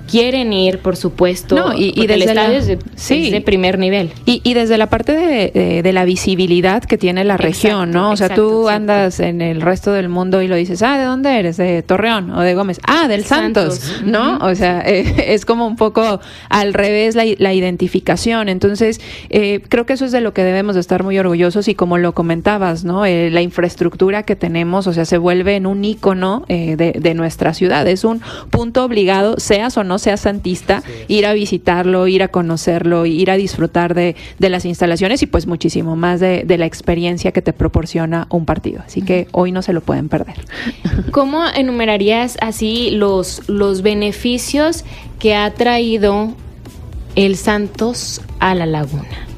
[0.09, 1.55] quieren ir, por supuesto.
[1.55, 4.11] No, y, desde el es, de, primer nivel.
[4.25, 8.11] Y, desde la parte de, la visibilidad que tiene la región, ¿no?
[8.11, 11.39] O sea, tú andas en el resto del mundo y lo dices, ah, ¿de dónde
[11.39, 11.57] eres?
[11.57, 12.79] De Torreón o de Gómez.
[12.85, 14.37] Ah, del Santos, ¿no?
[14.39, 18.49] O sea, eh, es como un poco al revés la, identificación.
[18.49, 21.75] Entonces, eh, creo que eso es de lo que debemos de estar muy orgullosos y
[21.75, 23.05] como lo comentabas, ¿no?
[23.05, 27.53] Eh, la infraestructura que tenemos, o sea, se vuelve en un ícono de, de nuestra
[27.53, 27.87] ciudad.
[27.87, 33.05] Es un punto obligado, seas o no sea santista, ir a visitarlo, ir a conocerlo,
[33.05, 37.53] ir a disfrutar de, las instalaciones y pues muchísimo más de, la experiencia que te
[37.53, 38.81] proporciona un partido.
[38.85, 40.35] Así que hoy no se lo pueden perder.
[41.11, 44.85] ¿Cómo enumerarías así los, los beneficios
[45.19, 46.33] que ha traído
[47.15, 49.34] el Santos a la laguna?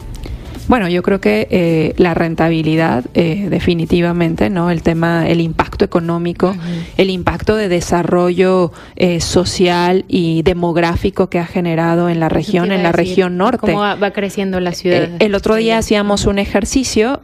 [0.67, 4.69] Bueno, yo creo que eh, la rentabilidad, eh, definitivamente, ¿no?
[4.69, 6.55] El tema, el impacto económico,
[6.97, 12.83] el impacto de desarrollo eh, social y demográfico que ha generado en la región, en
[12.83, 13.71] la región norte.
[13.71, 15.09] ¿Cómo va, creciendo la ciudad?
[15.19, 17.21] el otro día hacíamos un ejercicio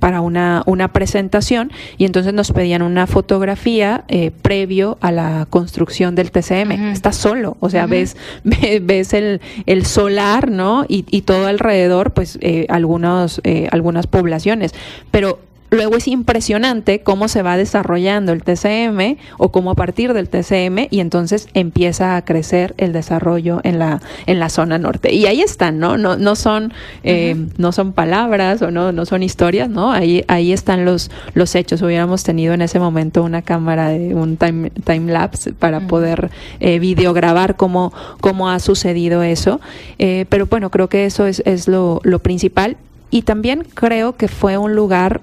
[0.00, 4.04] para una, una presentación y entonces nos pedían una fotografía
[4.42, 6.72] previo a la construcción del TCM.
[6.92, 8.16] Está solo, o sea, ves,
[8.82, 10.84] ves el, el solar, ¿no?
[10.88, 14.74] Y, y todo alrededor, pues algunos, eh, algunas poblaciones.
[15.10, 15.38] Pero
[15.70, 20.88] Luego es impresionante cómo se va desarrollando el TCM o cómo a partir del TCM
[20.90, 25.12] y entonces empieza a crecer el desarrollo en la en la zona norte.
[25.12, 25.98] Y ahí están, ¿no?
[25.98, 26.72] No, no son
[27.04, 29.92] eh, no son palabras o no no son historias, ¿no?
[29.92, 31.82] Ahí ahí están los los hechos.
[31.82, 36.78] Hubiéramos tenido en ese momento una cámara de un time, time lapse para poder eh,
[36.78, 39.60] videograbar cómo cómo ha sucedido eso.
[39.98, 42.78] Eh, pero bueno, creo que eso es es lo lo principal
[43.10, 45.20] y también creo que fue un lugar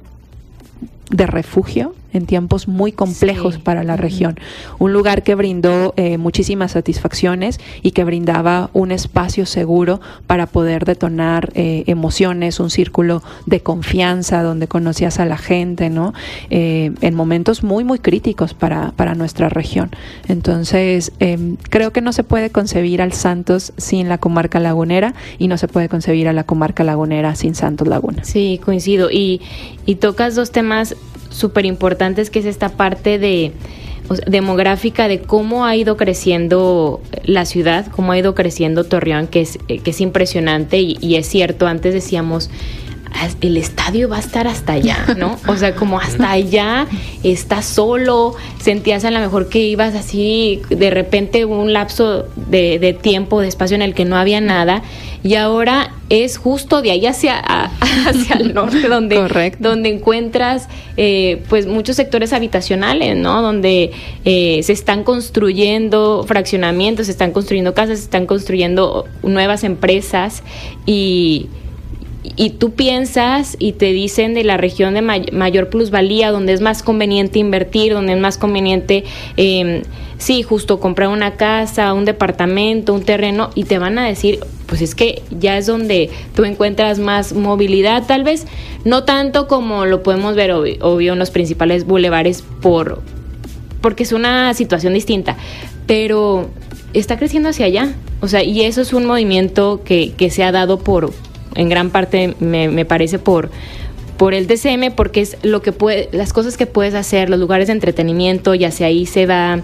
[1.09, 4.39] de refugio en tiempos muy complejos para la región.
[4.79, 10.85] Un lugar que brindó eh, muchísimas satisfacciones y que brindaba un espacio seguro para poder
[10.85, 16.13] detonar eh, emociones, un círculo de confianza donde conocías a la gente, ¿no?
[16.49, 19.91] Eh, en momentos muy, muy críticos para, para nuestra región.
[20.29, 25.49] Entonces, em, creo que no se puede concebir al Santos sin la comarca lagunera y
[25.49, 28.23] no se puede concebir a la comarca lagunera sin Santos Laguna.
[28.23, 29.11] Sí, coincido.
[29.11, 29.41] Y,
[29.85, 30.95] y tocas dos temas
[31.29, 33.51] súper importantes, que es esta parte de
[34.27, 39.57] demográfica de cómo ha ido creciendo la ciudad, cómo ha ido creciendo Torreón, que es,
[39.67, 42.51] que es impresionante y es cierto, antes decíamos,
[43.41, 45.37] el estadio va a estar hasta allá, ¿no?
[45.47, 46.87] O sea, como hasta allá,
[47.23, 52.93] está solo, sentías a lo mejor que ibas así, de repente un lapso de, de,
[52.93, 54.83] tiempo, de espacio en el que no había nada,
[55.23, 57.39] y ahora es justo de ahí hacia,
[58.07, 63.41] hacia el norte, donde, donde encuentras eh, pues muchos sectores habitacionales, ¿no?
[63.41, 63.91] Donde
[64.23, 70.43] eh, se están construyendo fraccionamientos, se están construyendo casas, se están construyendo nuevas empresas
[70.85, 71.47] y
[72.35, 76.83] y tú piensas y te dicen de la región de mayor plusvalía, donde es más
[76.83, 79.03] conveniente invertir, donde es más conveniente,
[79.37, 79.83] eh,
[80.17, 84.81] sí, justo comprar una casa, un departamento, un terreno, y te van a decir, pues
[84.81, 88.45] es que ya es donde tú encuentras más movilidad, tal vez,
[88.83, 93.01] no tanto como lo podemos ver obvio, en los principales bulevares por
[93.81, 95.37] porque es una situación distinta,
[95.85, 96.49] pero
[96.93, 97.93] está creciendo hacia allá.
[98.19, 101.13] O sea, y eso es un movimiento que, que se ha dado por,
[101.55, 103.49] en gran parte me, me parece por
[104.17, 107.67] por el DCM porque es lo que puede, las cosas que puedes hacer, los lugares
[107.67, 109.61] de entretenimiento y hacia ahí se va,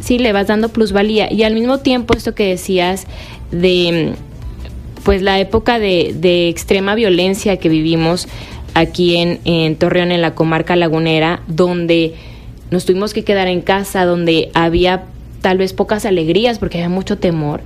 [0.00, 1.32] sí, le vas dando plusvalía.
[1.32, 3.06] Y al mismo tiempo esto que decías
[3.50, 4.14] de
[5.04, 8.26] pues la época de, de extrema violencia que vivimos
[8.74, 12.14] aquí en, en Torreón, en la comarca lagunera, donde
[12.72, 15.04] nos tuvimos que quedar en casa, donde había
[15.40, 17.60] tal vez pocas alegrías porque había mucho temor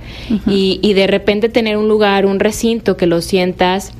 [0.47, 3.93] y, y, de repente tener un lugar, un recinto que lo sientas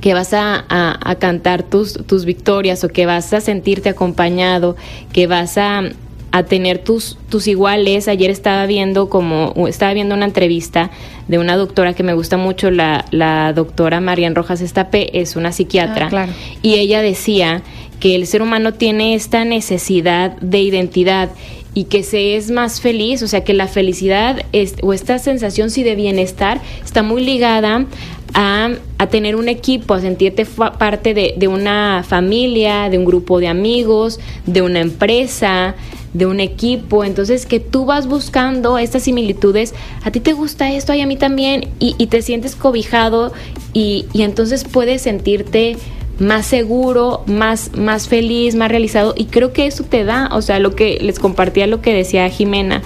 [0.00, 4.76] que vas a, a, cantar tus, tus victorias o que vas a sentirte acompañado,
[5.12, 5.82] que vas a,
[6.32, 8.08] a tener tus, tus iguales.
[8.08, 10.90] Ayer estaba viendo como estaba viendo una entrevista
[11.28, 15.52] de una doctora que me gusta mucho, la, la doctora Marian Rojas Estape, es una
[15.52, 16.26] psiquiatra, ah,
[16.62, 17.62] y ella decía
[17.98, 21.30] que el ser humano tiene esta necesidad de identidad
[21.76, 24.46] y que se es más feliz, o sea que la felicidad
[24.82, 27.84] o esta sensación sí de bienestar está muy ligada
[28.32, 33.40] a, a tener un equipo, a sentirte parte de, de, una familia, de un grupo
[33.40, 35.74] de amigos, de una empresa,
[36.14, 37.04] de un equipo.
[37.04, 41.18] Entonces que tú vas buscando estas similitudes, a ti te gusta esto, y a mí
[41.18, 43.34] también, y, y te sientes cobijado
[43.74, 45.76] y, y entonces puedes sentirte
[46.18, 49.14] más seguro, más, más feliz, más realizado.
[49.16, 52.28] Y creo que eso te da, o sea, lo que les compartía lo que decía
[52.28, 52.82] Jimena,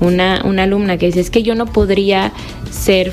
[0.00, 2.32] una, una alumna, que dice, es que yo no podría
[2.70, 3.12] ser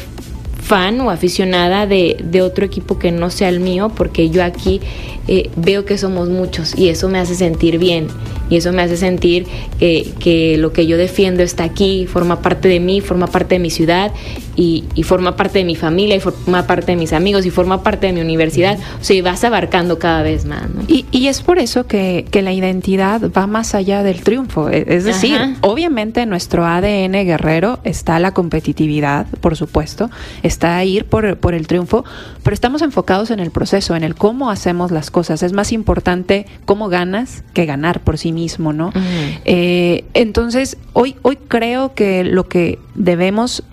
[0.70, 4.82] fan o aficionada de, de, otro equipo que no sea el mío, porque yo aquí
[5.28, 8.08] eh, veo que somos muchos y eso me hace sentir bien
[8.50, 9.46] y eso me hace sentir
[9.80, 13.60] que, que, lo que yo defiendo está aquí, forma parte de mí, forma parte de
[13.60, 14.12] mi ciudad
[14.56, 17.82] y, y, forma parte de mi familia y forma parte de mis amigos y forma
[17.84, 18.78] parte de mi universidad.
[19.00, 20.70] O sea, y vas abarcando cada vez más.
[20.70, 20.82] ¿no?
[20.88, 24.70] Y, y, es por eso que, que, la identidad va más allá del triunfo.
[24.70, 25.54] E, es decir, Ajá.
[25.62, 30.10] obviamente en nuestro ADN guerrero está la competitividad, por supuesto,
[30.44, 32.04] está ir por, por el triunfo,
[32.44, 35.44] pero estamos enfocados en el proceso, en el cómo hacemos las cosas.
[35.44, 38.88] Es más importante cómo ganas que ganar por sí mismo, ¿no?
[38.88, 39.42] Uh -huh.
[39.46, 43.64] eh, entonces, hoy, hoy creo que lo que debemos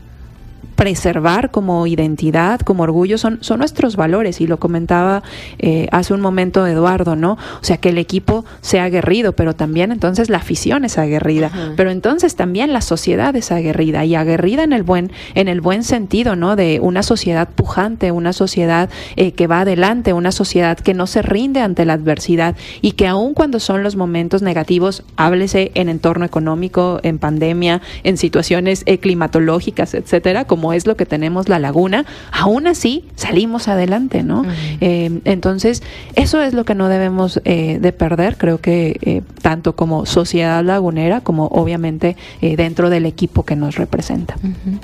[0.76, 4.40] preservar como identidad, como orgullo, son, son nuestros valores.
[4.40, 5.22] Y lo comentaba
[5.58, 7.32] eh, hace un momento Eduardo, ¿no?
[7.32, 11.50] O sea, que el equipo sea aguerrido, pero también entonces la afición es aguerrida.
[11.52, 11.74] Uh -huh.
[11.76, 14.04] Pero entonces también la sociedad es aguerrida.
[14.04, 16.56] Y aguerrida en el buen, en el buen sentido, ¿no?
[16.56, 21.22] De una sociedad pujante, una sociedad eh, que va adelante, una sociedad que no se
[21.22, 26.24] rinde ante la adversidad y que aun cuando son los momentos negativos, háblese en entorno
[26.24, 32.04] económico, en pandemia, en situaciones eh, climatológicas, etcétera, como es lo que tenemos la laguna,
[32.32, 34.40] aún así salimos adelante, ¿no?
[34.40, 34.78] Uh -huh.
[34.80, 35.82] eh, entonces,
[36.14, 40.64] eso es lo que no debemos eh, de perder, creo que eh, tanto como sociedad
[40.64, 44.36] lagunera, como obviamente eh, dentro del equipo que nos representa.
[44.42, 44.78] Uh -huh.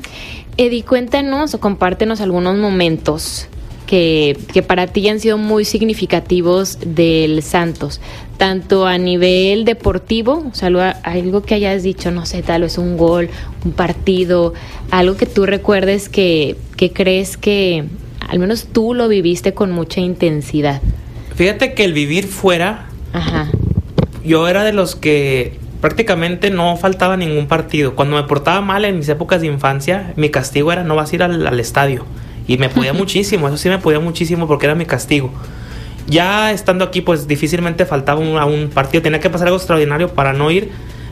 [0.57, 3.49] Eddie, cuéntanos o compártenos algunos momentos
[3.87, 8.01] que, que, para ti han sido muy significativos del Santos,
[8.39, 10.69] tanto a nivel deportivo, o sea,
[11.03, 13.29] algo que hayas dicho, no sé, tal vez un gol,
[13.65, 14.55] un partido,
[14.91, 17.85] algo que tú recuerdes que, que crees que
[18.29, 20.81] al menos tú lo viviste con mucha intensidad.
[21.35, 23.51] Fíjate que el vivir fuera, Ajá.
[24.25, 27.95] yo era de los que prácticamente no faltaba ningún partido.
[27.95, 31.15] Cuando me portaba mal en mis épocas de infancia, mi castigo era no vas a
[31.15, 32.07] ir al, al estadio
[32.47, 35.31] y me podía muchísimo, eso sí me podía muchísimo porque era mi castigo.
[36.07, 40.09] Ya estando aquí, pues difícilmente faltaba un, a un partido, tenía que pasar algo extraordinario
[40.09, 40.71] para no ir.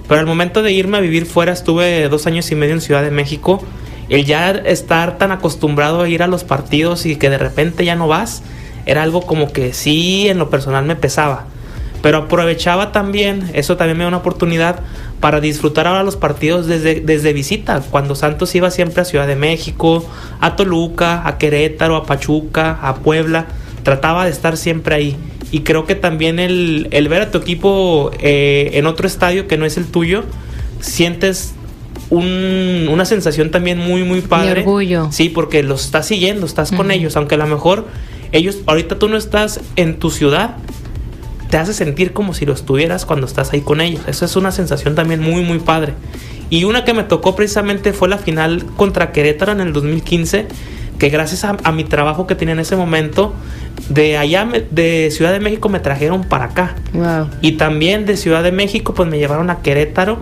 [0.08, 3.02] Pero al momento de irme a vivir fuera, estuve dos años y medio en Ciudad
[3.02, 3.64] de México.
[4.08, 7.94] El ya estar tan acostumbrado a ir a los partidos y que de repente ya
[7.94, 8.42] no vas,
[8.86, 11.46] era algo como que sí, en lo personal me pesaba.
[12.02, 14.80] Pero aprovechaba también, eso también me da una oportunidad
[15.20, 17.82] para disfrutar ahora los partidos desde, desde visita.
[17.90, 20.08] Cuando Santos iba siempre a Ciudad de México,
[20.40, 23.46] a Toluca, a Querétaro, a Pachuca, a Puebla,
[23.82, 25.16] trataba de estar siempre ahí.
[25.52, 29.56] Y creo que también el, el ver a tu equipo eh, en otro estadio que
[29.56, 30.24] no es el tuyo,
[30.80, 31.54] sientes
[32.08, 34.60] un, una sensación también muy, muy padre.
[34.60, 35.10] Orgullo.
[35.12, 36.76] Sí, porque los estás siguiendo, estás uh -huh.
[36.78, 37.86] con ellos, aunque a lo mejor
[38.32, 40.56] ellos, ahorita tú no estás en tu ciudad,
[41.50, 44.02] te hace sentir como si lo estuvieras cuando estás ahí con ellos.
[44.06, 45.94] Eso es una sensación también muy, muy padre.
[46.48, 50.46] Y una que me tocó precisamente fue la final contra Querétaro en el 2015,
[50.98, 53.34] que gracias a, a mi trabajo que tenía en ese momento,
[53.88, 56.76] de allá, de Ciudad de México, me trajeron para acá.
[56.92, 57.28] Wow.
[57.40, 60.18] Y también de Ciudad de México, pues me llevaron a Querétaro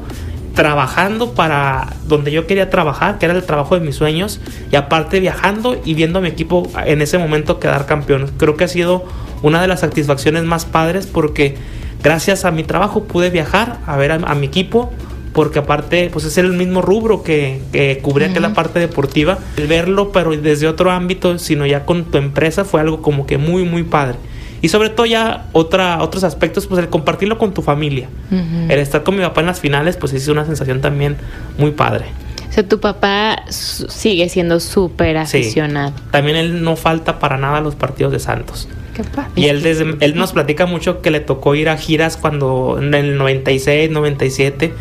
[0.58, 4.40] trabajando para donde yo quería trabajar, que era el trabajo de mis sueños,
[4.72, 8.28] y aparte viajando y viendo a mi equipo en ese momento quedar campeón.
[8.38, 9.04] Creo que ha sido
[9.44, 11.54] una de las satisfacciones más padres porque
[12.02, 14.90] gracias a mi trabajo pude viajar a ver a, a mi equipo,
[15.32, 18.34] porque aparte pues es el mismo rubro que, que cubría uh -huh.
[18.34, 19.38] que la parte deportiva.
[19.58, 23.38] El verlo, pero desde otro ámbito, sino ya con tu empresa, fue algo como que
[23.38, 24.16] muy, muy padre.
[24.60, 28.08] Y sobre todo ya otra, otros aspectos, pues el compartirlo con tu familia.
[28.30, 28.72] Uh -huh.
[28.72, 31.16] El estar con mi papá en las finales, pues es una sensación también
[31.58, 32.06] muy padre.
[32.48, 35.90] O sea, tu papá sigue siendo súper aficionado.
[35.96, 36.02] Sí.
[36.10, 38.68] También él no falta para nada a los partidos de Santos.
[38.94, 39.30] Qué padre.
[39.36, 42.94] Y él, desde, él nos platica mucho que le tocó ir a giras cuando en
[42.94, 44.72] el 96, 97,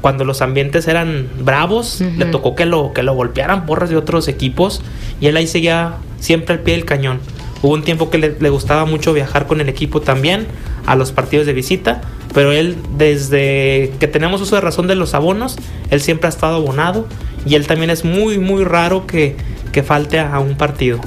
[0.00, 2.16] cuando los ambientes eran bravos, uh -huh.
[2.16, 4.80] le tocó que lo, que lo golpearan porras de otros equipos
[5.20, 7.18] y él ahí seguía siempre al pie del cañón.
[7.66, 10.46] Hubo un tiempo que le, le, gustaba mucho viajar con el equipo también
[10.86, 12.00] a los partidos de visita,
[12.32, 15.56] pero él desde que tenemos uso de razón de los abonos,
[15.90, 17.08] él siempre ha estado abonado
[17.44, 19.34] y él también es muy, muy raro que,
[19.72, 21.00] que falte a, un partido.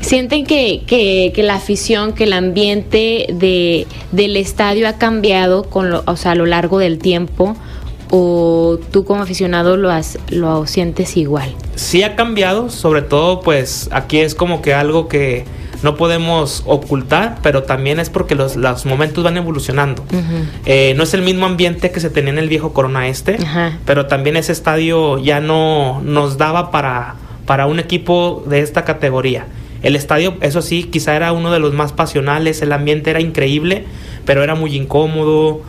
[0.00, 5.90] ¿Sienten que, que, que, la afición, que el ambiente de, del estadio ha cambiado con
[5.90, 7.58] lo, o sea, a lo largo del tiempo?
[8.10, 11.54] ¿O tú como aficionado lo, has, lo sientes igual?
[11.74, 15.44] Sí ha cambiado, sobre todo pues aquí es como que algo que
[15.82, 20.02] no podemos ocultar, pero también es porque los, los momentos van evolucionando.
[20.12, 20.44] Uh -huh.
[20.66, 23.44] eh, no es el mismo ambiente que se tenía en el viejo Corona Este, uh
[23.44, 23.72] -huh.
[23.84, 27.16] pero también ese estadio ya no nos daba para,
[27.46, 29.46] para un equipo de esta categoría.
[29.82, 33.86] El estadio, eso sí, quizá era uno de los más pasionales, el ambiente era increíble,
[34.26, 35.62] pero era muy incómodo.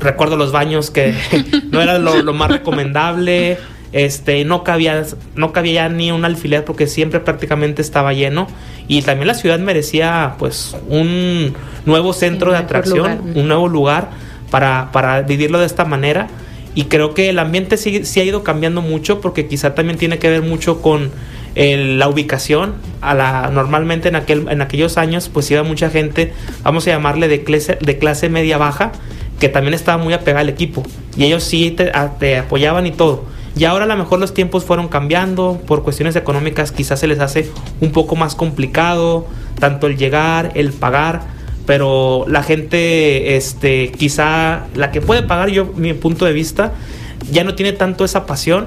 [0.00, 1.14] Recuerdo los baños que
[1.70, 3.58] no era lo, más recomendable.
[3.94, 5.04] Este, no cabía,
[5.36, 8.48] no cabía ni un alfiler porque siempre prácticamente estaba lleno.
[8.88, 11.54] Y también la ciudad merecía pues un
[11.86, 14.10] nuevo centro de atracción, un nuevo lugar
[14.50, 16.26] para, para vivirlo de esta manera.
[16.74, 20.18] Y creo que el ambiente sí, sí, ha ido cambiando mucho porque quizá también tiene
[20.18, 21.12] que ver mucho con
[21.54, 22.74] la ubicación.
[23.00, 26.32] A la, normalmente en, aquel, en aquellos años pues iba mucha gente,
[26.64, 28.90] vamos a llamarle de clase, de clase media baja,
[29.38, 30.82] que también estaba muy apegada al equipo.
[31.16, 33.33] Y ellos sí te, te apoyaban y todo.
[33.56, 37.20] Y ahora a lo mejor los tiempos fueron cambiando, por cuestiones económicas quizás se les
[37.20, 37.50] hace
[37.80, 39.26] un poco más complicado,
[39.58, 41.22] tanto el llegar, el pagar,
[41.66, 46.72] pero la gente, este, quizá la que puede pagar, yo, mi punto de vista,
[47.30, 48.66] ya no tiene tanto esa pasión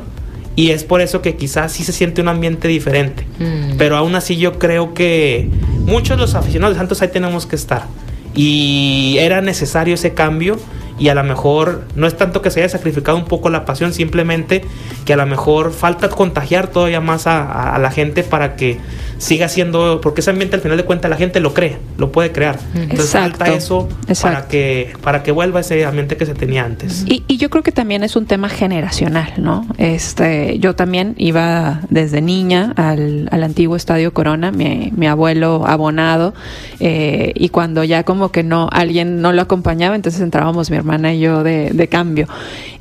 [0.56, 3.28] y es por eso que quizás sí se siente un ambiente diferente.
[3.40, 3.78] Mm.
[3.78, 5.50] Pero aún así yo creo que
[5.86, 7.86] muchos de los aficionados de Santos ahí tenemos que estar.
[8.34, 10.58] Y era necesario ese cambio
[11.00, 13.94] y a lo mejor no es tanto que se haya sacrificado un poco la pasión,
[13.94, 14.64] simplemente
[15.06, 18.80] que a lo mejor falta contagiar todavía más a, la gente para que
[19.18, 22.32] siga siendo, porque ese ambiente al final de cuentas la gente lo cree, lo puede
[22.32, 22.60] crear.
[22.76, 23.88] Entonces falta eso
[24.22, 27.04] para que, para que vuelva ese ambiente que se tenía antes.
[27.08, 29.66] Y, y, yo creo que también es un tema generacional, ¿no?
[29.78, 36.34] Este, yo también iba desde niña al, al antiguo Estadio Corona, mi, mi abuelo abonado,
[36.80, 41.14] eh, y cuando ya como que no, alguien no lo acompañaba, entonces entrábamos mi hermana
[41.14, 42.28] y yo de, de cambio.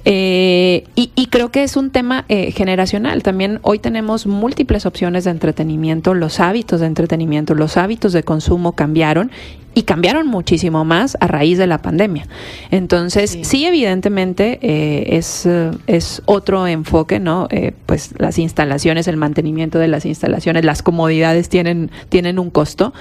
[0.09, 3.25] Eh, y, creo que es un tema eh, generacional.
[3.25, 8.73] También hoy tenemos múltiples opciones de entretenimiento, los hábitos de entretenimiento, los hábitos de consumo
[8.73, 9.33] cambiaron
[9.77, 12.27] y cambiaron muchísimo más a raíz de la pandemia.
[12.71, 15.47] Entonces, sí, evidentemente eh, es,
[15.87, 17.47] es otro enfoque, ¿no?
[17.85, 22.95] pues las instalaciones, el mantenimiento de las instalaciones, las comodidades tienen, tienen un costo,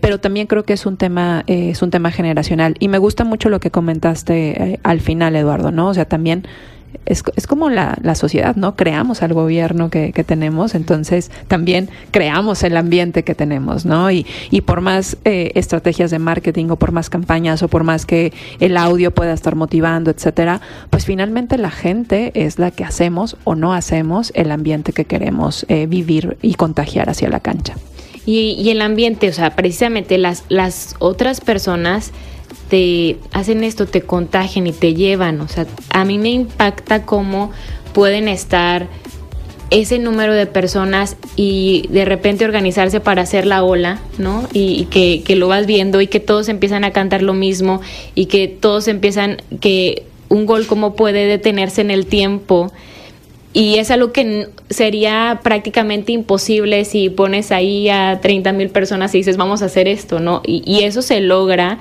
[0.00, 2.76] pero también creo que es un tema, es un tema generacional.
[2.78, 5.88] Y me gusta mucho lo que comentaste al final, Eduardo, ¿no?
[5.88, 6.46] O sea, también
[7.04, 8.74] es, es, como la, la, sociedad, ¿no?
[8.74, 14.10] Creamos al gobierno que, que, tenemos, entonces también creamos el ambiente que tenemos, ¿no?
[14.10, 18.06] Y, y por más eh, estrategias de marketing o por más campañas o por más
[18.06, 20.60] que el audio pueda estar motivando, etcétera,
[20.90, 25.64] pues finalmente la gente es la que hacemos o no hacemos el ambiente que queremos
[25.68, 27.74] eh, vivir y contagiar hacia la cancha.
[28.24, 32.12] Y, y el ambiente, o sea, precisamente las, las otras personas
[32.68, 35.40] te hacen esto, te contagian y te llevan.
[35.40, 37.50] O sea, a mí me impacta cómo
[37.92, 38.88] pueden estar
[39.70, 44.48] ese número de personas y de repente organizarse para hacer la ola, ¿no?
[44.52, 47.80] Y, que, que, lo vas viendo y que todos empiezan a cantar lo mismo
[48.14, 52.72] y que todos empiezan, que un gol como puede detenerse en el tiempo.
[53.52, 59.18] Y es algo que sería prácticamente imposible si pones ahí a 30 mil personas y
[59.18, 60.42] dices, vamos a hacer esto, ¿no?
[60.46, 61.78] Y, y eso se logra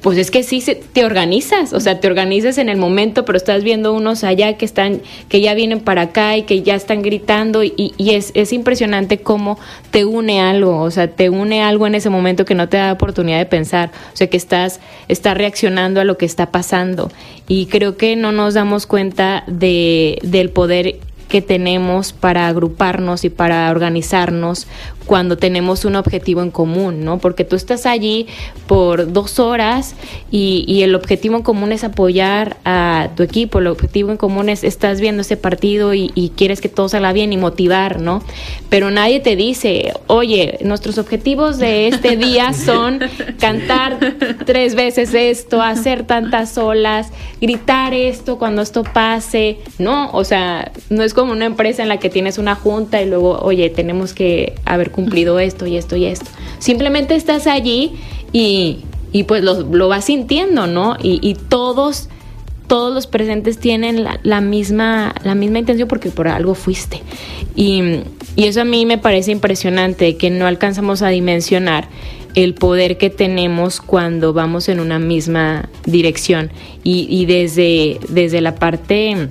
[0.00, 3.64] pues es que sí te organizas, o sea, te organizas en el momento, pero estás
[3.64, 7.64] viendo unos allá que están, que ya vienen para acá y que ya están gritando
[7.64, 9.58] y, es, es, impresionante cómo
[9.90, 12.92] te une algo, o sea, te une algo en ese momento que no te da
[12.92, 17.10] oportunidad de pensar, o sea, que estás, estás reaccionando a lo que está pasando.
[17.48, 20.96] Y creo que no nos damos cuenta de, del poder
[21.28, 24.66] que tenemos para agruparnos y para organizarnos
[25.08, 27.16] cuando tenemos un objetivo en común, ¿no?
[27.18, 28.26] Porque tú estás allí
[28.66, 29.96] por dos horas
[30.30, 34.62] y, el objetivo en común es apoyar a tu equipo, el objetivo en común es
[34.64, 38.22] estás viendo ese partido y, quieres que todo salga bien y motivar, ¿no?
[38.68, 43.00] Pero nadie te dice, oye, nuestros objetivos de este día son
[43.40, 43.98] cantar
[44.44, 47.08] tres veces esto, hacer tantas olas,
[47.40, 50.10] gritar esto cuando esto pase, ¿no?
[50.12, 53.38] O sea, no es como una empresa en la que tienes una junta y luego,
[53.38, 56.26] oye, tenemos que haber cumplido esto y esto y esto.
[56.58, 57.92] Simplemente estás allí
[58.32, 58.78] y,
[59.12, 60.96] y pues lo, lo, vas sintiendo, ¿no?
[61.00, 62.08] Y, y, todos,
[62.66, 67.00] todos los presentes tienen la, misma, la misma intención porque por algo fuiste.
[67.54, 68.00] Y,
[68.34, 71.88] y eso a mí me parece impresionante, que no alcanzamos a dimensionar
[72.34, 76.50] el poder que tenemos cuando vamos en una misma dirección.
[76.82, 79.28] Y, y desde, desde la parte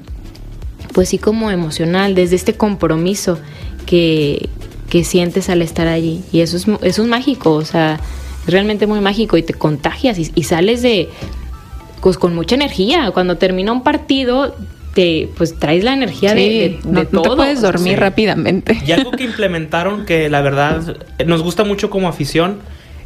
[0.93, 3.37] pues sí como emocional, desde este compromiso
[3.85, 4.49] que,
[4.89, 6.21] que sientes al estar allí.
[6.31, 7.99] Y eso es, eso es mágico, o sea,
[8.45, 11.09] es realmente muy mágico y te contagias y, sales de,
[12.01, 13.11] pues con mucha energía.
[13.11, 14.55] Cuando termina un partido,
[14.93, 17.21] te, pues traes la energía de, no, todo.
[17.23, 18.77] te puedes dormir rápidamente.
[18.85, 22.59] Y algo que implementaron que la verdad nos gusta mucho como afición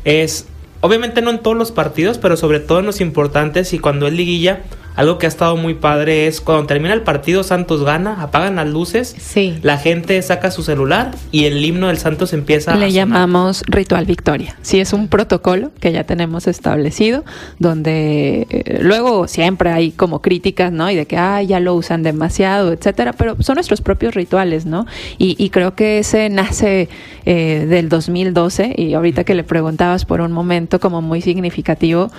[0.04, 0.48] es,
[0.82, 4.14] obviamente no en todos los partidos, pero sobre todo en los importantes y cuando es
[4.14, 4.62] liguilla,
[5.02, 8.68] algo que ha estado muy padre es cuando termina el partido Santos gana, apagan las
[8.68, 9.58] luces, sí.
[9.64, 14.56] la gente saca su celular y el himno del Santos empieza Le llamamos ritual victoria.
[14.62, 17.26] Sí, es un protocolo que ya tenemos establecido,
[17.58, 20.92] donde eh, luego siempre hay como críticas, ¿no?
[20.92, 24.86] Y de que, ah, ya lo usan demasiado, etcétera, pero son nuestros propios rituales, ¿no?
[25.18, 26.88] Y, creo que ese nace
[27.26, 32.12] eh, del 2012 y ahorita que le preguntabas por un momento como muy significativo,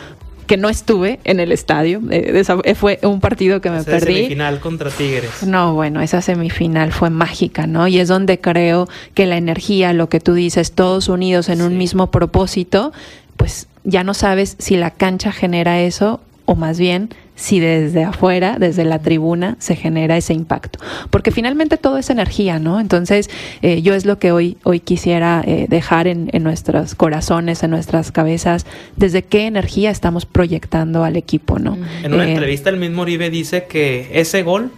[0.47, 2.01] que no estuve en el estadio.
[2.11, 4.15] Eh, fue un partido que me esa perdí.
[4.15, 5.43] Semifinal contra Tigres.
[5.45, 7.89] No, bueno, esa semifinal fue mágica, ¿no?
[7.89, 11.79] Y es donde creo que la energía, lo que tú dices, todos unidos en un
[11.79, 12.93] mismo propósito,
[13.37, 18.57] pues ya no sabes si la cancha genera eso o más bien si desde afuera,
[18.59, 20.79] desde la tribuna, se genera ese impacto.
[21.11, 22.79] Porque finalmente todo es energía, ¿no?
[22.79, 23.31] Entonces,
[23.63, 28.13] eh, yo es lo que hoy, hoy quisiera eh, dejar en, nuestros corazones, en nuestras
[28.13, 28.67] cabezas,
[28.97, 31.79] desde qué energía estamos proyectando al equipo, ¿no?
[32.03, 34.71] En una eh, entrevista el mismo Oribe dice que ese gol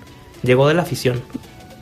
[0.42, 1.20] llegó de la afición,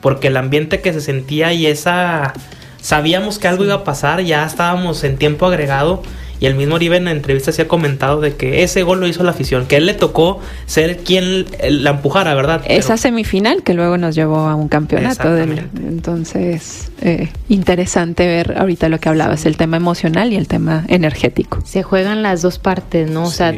[0.01, 2.33] porque el ambiente que se sentía y esa...
[2.81, 6.03] Sabíamos que algo iba a pasar, ya estábamos en tiempo agregado
[6.43, 9.07] y el mismo Oribe en la entrevista se ha comentado de que ese gol lo
[9.07, 12.61] hizo la afición, que él le tocó ser quien la empujara, ¿verdad?
[12.67, 15.37] Esa semifinal que luego nos llevó a un campeonato.
[15.37, 21.61] entonces, eh, interesante ver ahorita lo que hablabas, el tema emocional y el tema energético.
[21.63, 23.23] Se juegan las dos partes, ¿no?
[23.23, 23.57] O sea,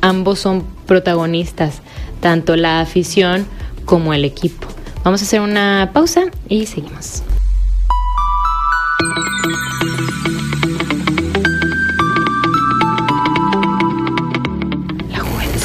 [0.00, 1.82] ambos son protagonistas,
[2.20, 3.44] tanto la afición
[3.84, 4.68] como el equipo.
[5.04, 7.24] Vamos a hacer una pausa y seguimos.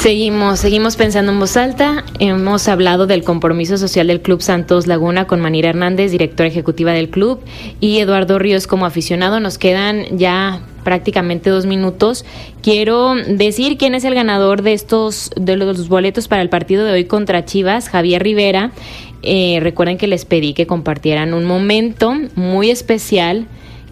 [0.00, 2.04] Seguimos, seguimos pensando en voz alta.
[2.20, 7.10] Hemos hablado del compromiso social del Club Santos Laguna con Manira Hernández, directora ejecutiva del
[7.10, 7.40] club,
[7.80, 9.40] y Eduardo Ríos como aficionado.
[9.40, 12.24] Nos quedan ya prácticamente dos minutos.
[12.62, 16.92] Quiero decir quién es el ganador de estos, de los boletos para el partido de
[16.92, 18.70] hoy contra Chivas, Javier Rivera.
[19.22, 23.48] Eh, recuerden que les pedí que compartieran un momento muy especial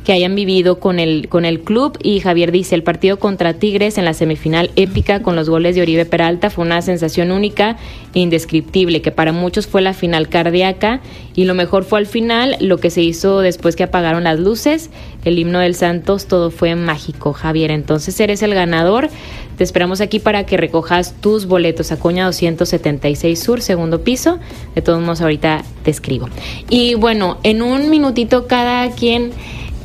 [0.06, 1.98] que hayan vivido con el, con el club.
[2.00, 5.82] Y Javier dice, el partido contra Tigres en la semifinal épica con los goles de
[5.82, 7.76] Oribe Peralta fue una sensación única
[8.14, 11.00] e indescriptible, que para muchos fue la final cardíaca
[11.34, 14.90] y lo mejor fue al final, lo que se hizo después que apagaron las luces,
[15.24, 17.72] el himno del Santos, todo fue mágico, Javier.
[17.72, 19.10] Entonces eres el ganador.
[19.58, 21.90] Te esperamos aquí para que recojas tus boletos.
[21.90, 24.38] a Coña 276 Sur, segundo piso.
[24.76, 26.28] De todos modos, ahorita te escribo.
[26.70, 29.32] Y bueno, en un minutito cada quien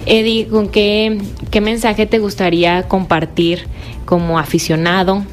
[0.05, 1.19] Eddie, ¿con qué,
[1.51, 3.65] qué mensaje te gustaría compartir
[4.05, 5.23] como aficionado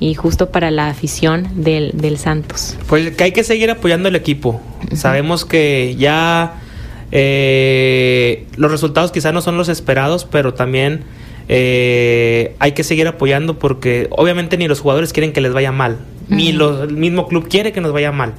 [0.00, 2.76] y justo para la afición del, del Santos?
[2.88, 4.60] Pues que hay que seguir apoyando al equipo.
[4.94, 6.60] Sabemos que ya
[7.12, 11.04] eh, los resultados quizás no son los esperados, pero también
[11.48, 15.98] eh, hay que seguir apoyando porque obviamente ni los jugadores quieren que les vaya mal,
[16.28, 18.34] ni el mismo club quiere que nos vaya mal.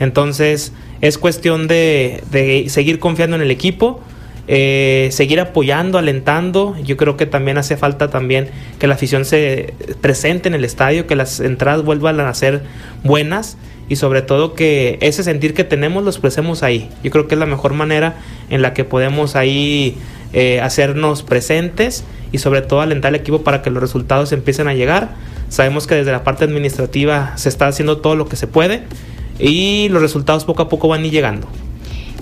[0.00, 4.00] Entonces es cuestión de, de seguir confiando en el equipo
[4.48, 6.76] eh, seguir apoyando, alentando.
[6.82, 11.06] Yo creo que también hace falta también que la afición se presente en el estadio,
[11.06, 12.62] que las entradas vuelvan a ser
[13.02, 13.56] buenas
[13.88, 16.88] y sobre todo que ese sentir que tenemos lo expresemos ahí.
[17.02, 18.16] Yo creo que es la mejor manera
[18.50, 19.96] en la que podemos ahí
[20.32, 24.74] eh, hacernos presentes y sobre todo alentar al equipo para que los resultados empiecen a
[24.74, 25.14] llegar.
[25.48, 28.82] Sabemos que desde la parte administrativa se está haciendo todo lo que se puede
[29.38, 31.48] y los resultados poco a poco van a ir llegando.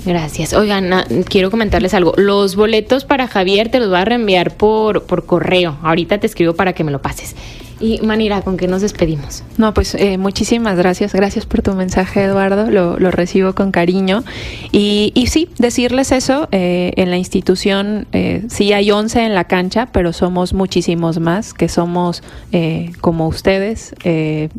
[0.05, 0.53] Gracias.
[0.53, 0.91] Oigan,
[1.29, 2.13] quiero comentarles algo.
[2.17, 5.79] Los boletos para Javier te los voy a reenviar por, por correo.
[5.83, 7.35] Ahorita te escribo para que me lo pases.
[7.81, 9.43] Y Manira, ¿con qué nos despedimos?
[9.59, 11.13] No, pues eh, muchísimas gracias.
[11.13, 12.71] Gracias por tu mensaje, Eduardo.
[12.71, 14.25] Lo, lo recibo con cariño.
[14.71, 19.45] Y, y sí, decirles eso, eh, en la institución eh, sí hay 11 en la
[19.45, 22.23] cancha, pero somos muchísimos más, que somos
[22.53, 23.95] eh, como ustedes,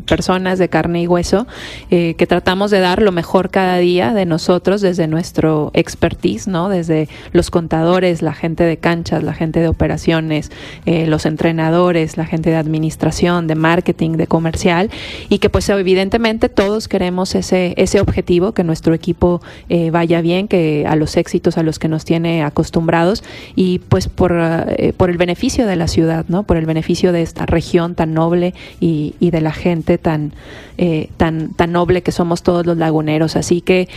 [0.06, 1.48] personas de carne y hueso,
[1.90, 6.70] que tratamos de dar lo mejor cada día de nosotros desde nuestro expertise, ¿no?
[6.70, 10.52] Desde los contadores, la gente de canchas, la gente de operaciones,
[10.86, 14.90] los entrenadores, la gente de administración de marketing, de comercial,
[15.30, 20.48] y que pues evidentemente todos queremos ese, ese objetivo, que nuestro equipo eh, vaya bien,
[20.48, 23.24] que a los éxitos a los que nos tiene acostumbrados,
[23.56, 26.44] y pues por, eh, por el beneficio de la ciudad, ¿no?
[26.44, 30.34] Por el beneficio de esta región tan noble y, y de la gente tan,
[30.78, 33.36] eh, tan, tan noble que somos todos los laguneros.
[33.36, 33.88] Así que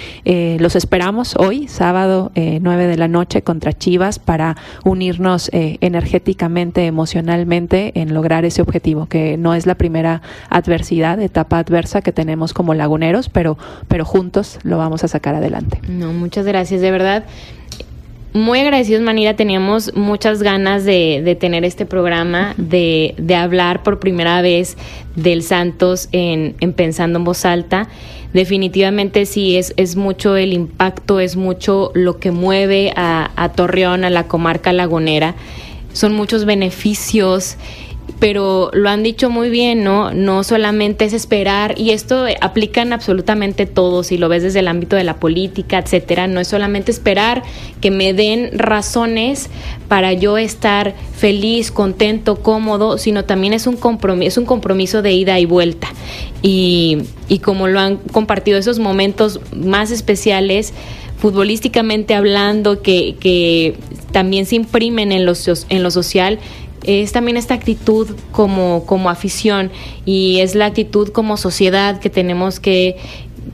[0.61, 8.15] los esperamos hoy, sábado 9 de la noche contra Chivas, para unirnos energéticamente, emocionalmente en
[8.15, 13.29] lograr ese objetivo que no es la primera adversidad, etapa adversa que tenemos como laguneros,
[13.29, 15.81] pero, pero juntos lo vamos a sacar adelante.
[15.89, 17.25] No, muchas gracias, de verdad
[18.33, 19.35] muy agradecidos, Manira.
[19.35, 24.77] Teníamos muchas ganas de, tener este programa, de, de, hablar por primera vez
[25.17, 27.89] del Santos en, en, Pensando en Voz Alta.
[28.33, 34.05] Definitivamente sí, es, es mucho el impacto, es mucho lo que mueve a, a Torreón,
[34.05, 35.35] a la comarca lagunera.
[35.95, 37.57] Son muchos beneficios
[38.19, 40.13] pero lo han dicho muy bien, ¿no?
[40.13, 44.97] No solamente es esperar, y esto aplican absolutamente todos, si lo ves desde el ámbito
[44.97, 47.43] de la política, etcétera, no es solamente esperar
[47.81, 49.51] que me den razones
[49.89, 55.13] para yo estar feliz, contento, cómodo, sino también es un compromiso, es un compromiso de
[55.13, 55.89] ida y vuelta.
[56.43, 56.99] Y,
[57.29, 60.73] y como lo han compartido esos momentos más especiales,
[61.19, 63.77] futbolísticamente hablando, que, que
[64.13, 65.33] también se imprimen en lo,
[65.69, 66.39] en lo social,
[66.89, 69.71] es también esta actitud como, como afición
[70.07, 72.97] y es la actitud como sociedad que tenemos que,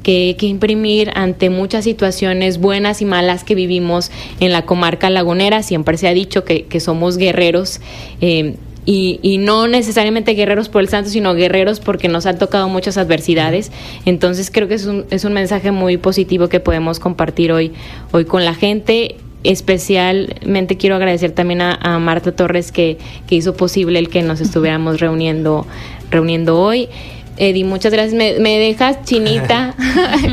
[0.04, 5.64] que, imprimir ante muchas situaciones buenas y malas que vivimos en la comarca lagunera.
[5.64, 7.80] Siempre se ha dicho que, que somos guerreros.
[8.20, 8.54] Eh,
[8.86, 12.98] y, y, no necesariamente guerreros por el santo, sino guerreros porque nos han tocado muchas
[12.98, 13.72] adversidades.
[14.04, 17.72] Entonces creo que es un, es un mensaje muy positivo que podemos compartir hoy,
[18.12, 23.98] hoy con la gente especialmente quiero agradecer también a, Marta Torres que, que, hizo posible
[23.98, 25.66] el que nos estuviéramos reuniendo,
[26.10, 26.88] reuniendo hoy.
[27.36, 28.14] Eddie, muchas gracias.
[28.14, 29.74] Me, dejas chinita,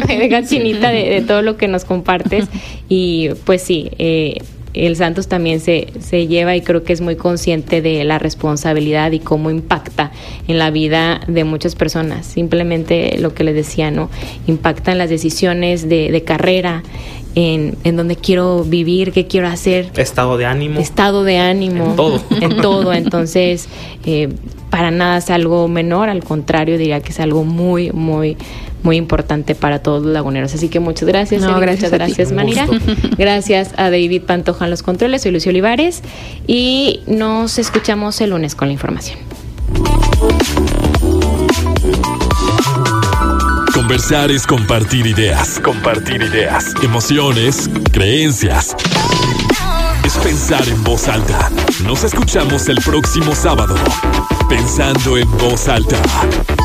[0.08, 2.48] me dejas chinita de, todo lo que nos compartes.
[2.94, 4.40] Y pues sí, eh,
[4.74, 9.12] el Santos también se, se lleva y creo que es muy consciente de la responsabilidad
[9.12, 10.12] y cómo impacta
[10.48, 12.26] en la vida de muchas personas.
[12.26, 14.10] Simplemente lo que les decía, ¿no?
[14.48, 16.84] Impacta en las decisiones de, de carrera,
[17.36, 19.92] en, en donde quiero vivir, qué quiero hacer.
[19.96, 20.80] Estado de ánimo.
[20.80, 21.86] Estado de ánimo.
[21.86, 22.22] En todo.
[22.42, 22.94] En todo.
[23.02, 23.68] Entonces,
[24.06, 24.30] eh,
[24.72, 28.38] para nada es algo menor, al contrario, diría que es algo muy, muy,
[28.82, 30.56] muy importante para todos los laguneros.
[30.56, 31.42] Así que muchas gracias.
[31.42, 32.66] No, gracias muchas gracias, Manira.
[33.18, 35.22] Gracias a David Pantoja en los controles.
[35.22, 36.02] Soy Lucio Olivares
[36.48, 39.20] y nos escuchamos el lunes con la información.
[43.74, 45.60] Conversar es compartir ideas.
[45.60, 46.74] Compartir ideas.
[46.82, 48.76] Emociones, creencias.
[50.06, 51.52] Es pensar en voz alta.
[51.86, 53.76] Nos escuchamos el próximo sábado.
[54.52, 56.61] Pensando en voz alta.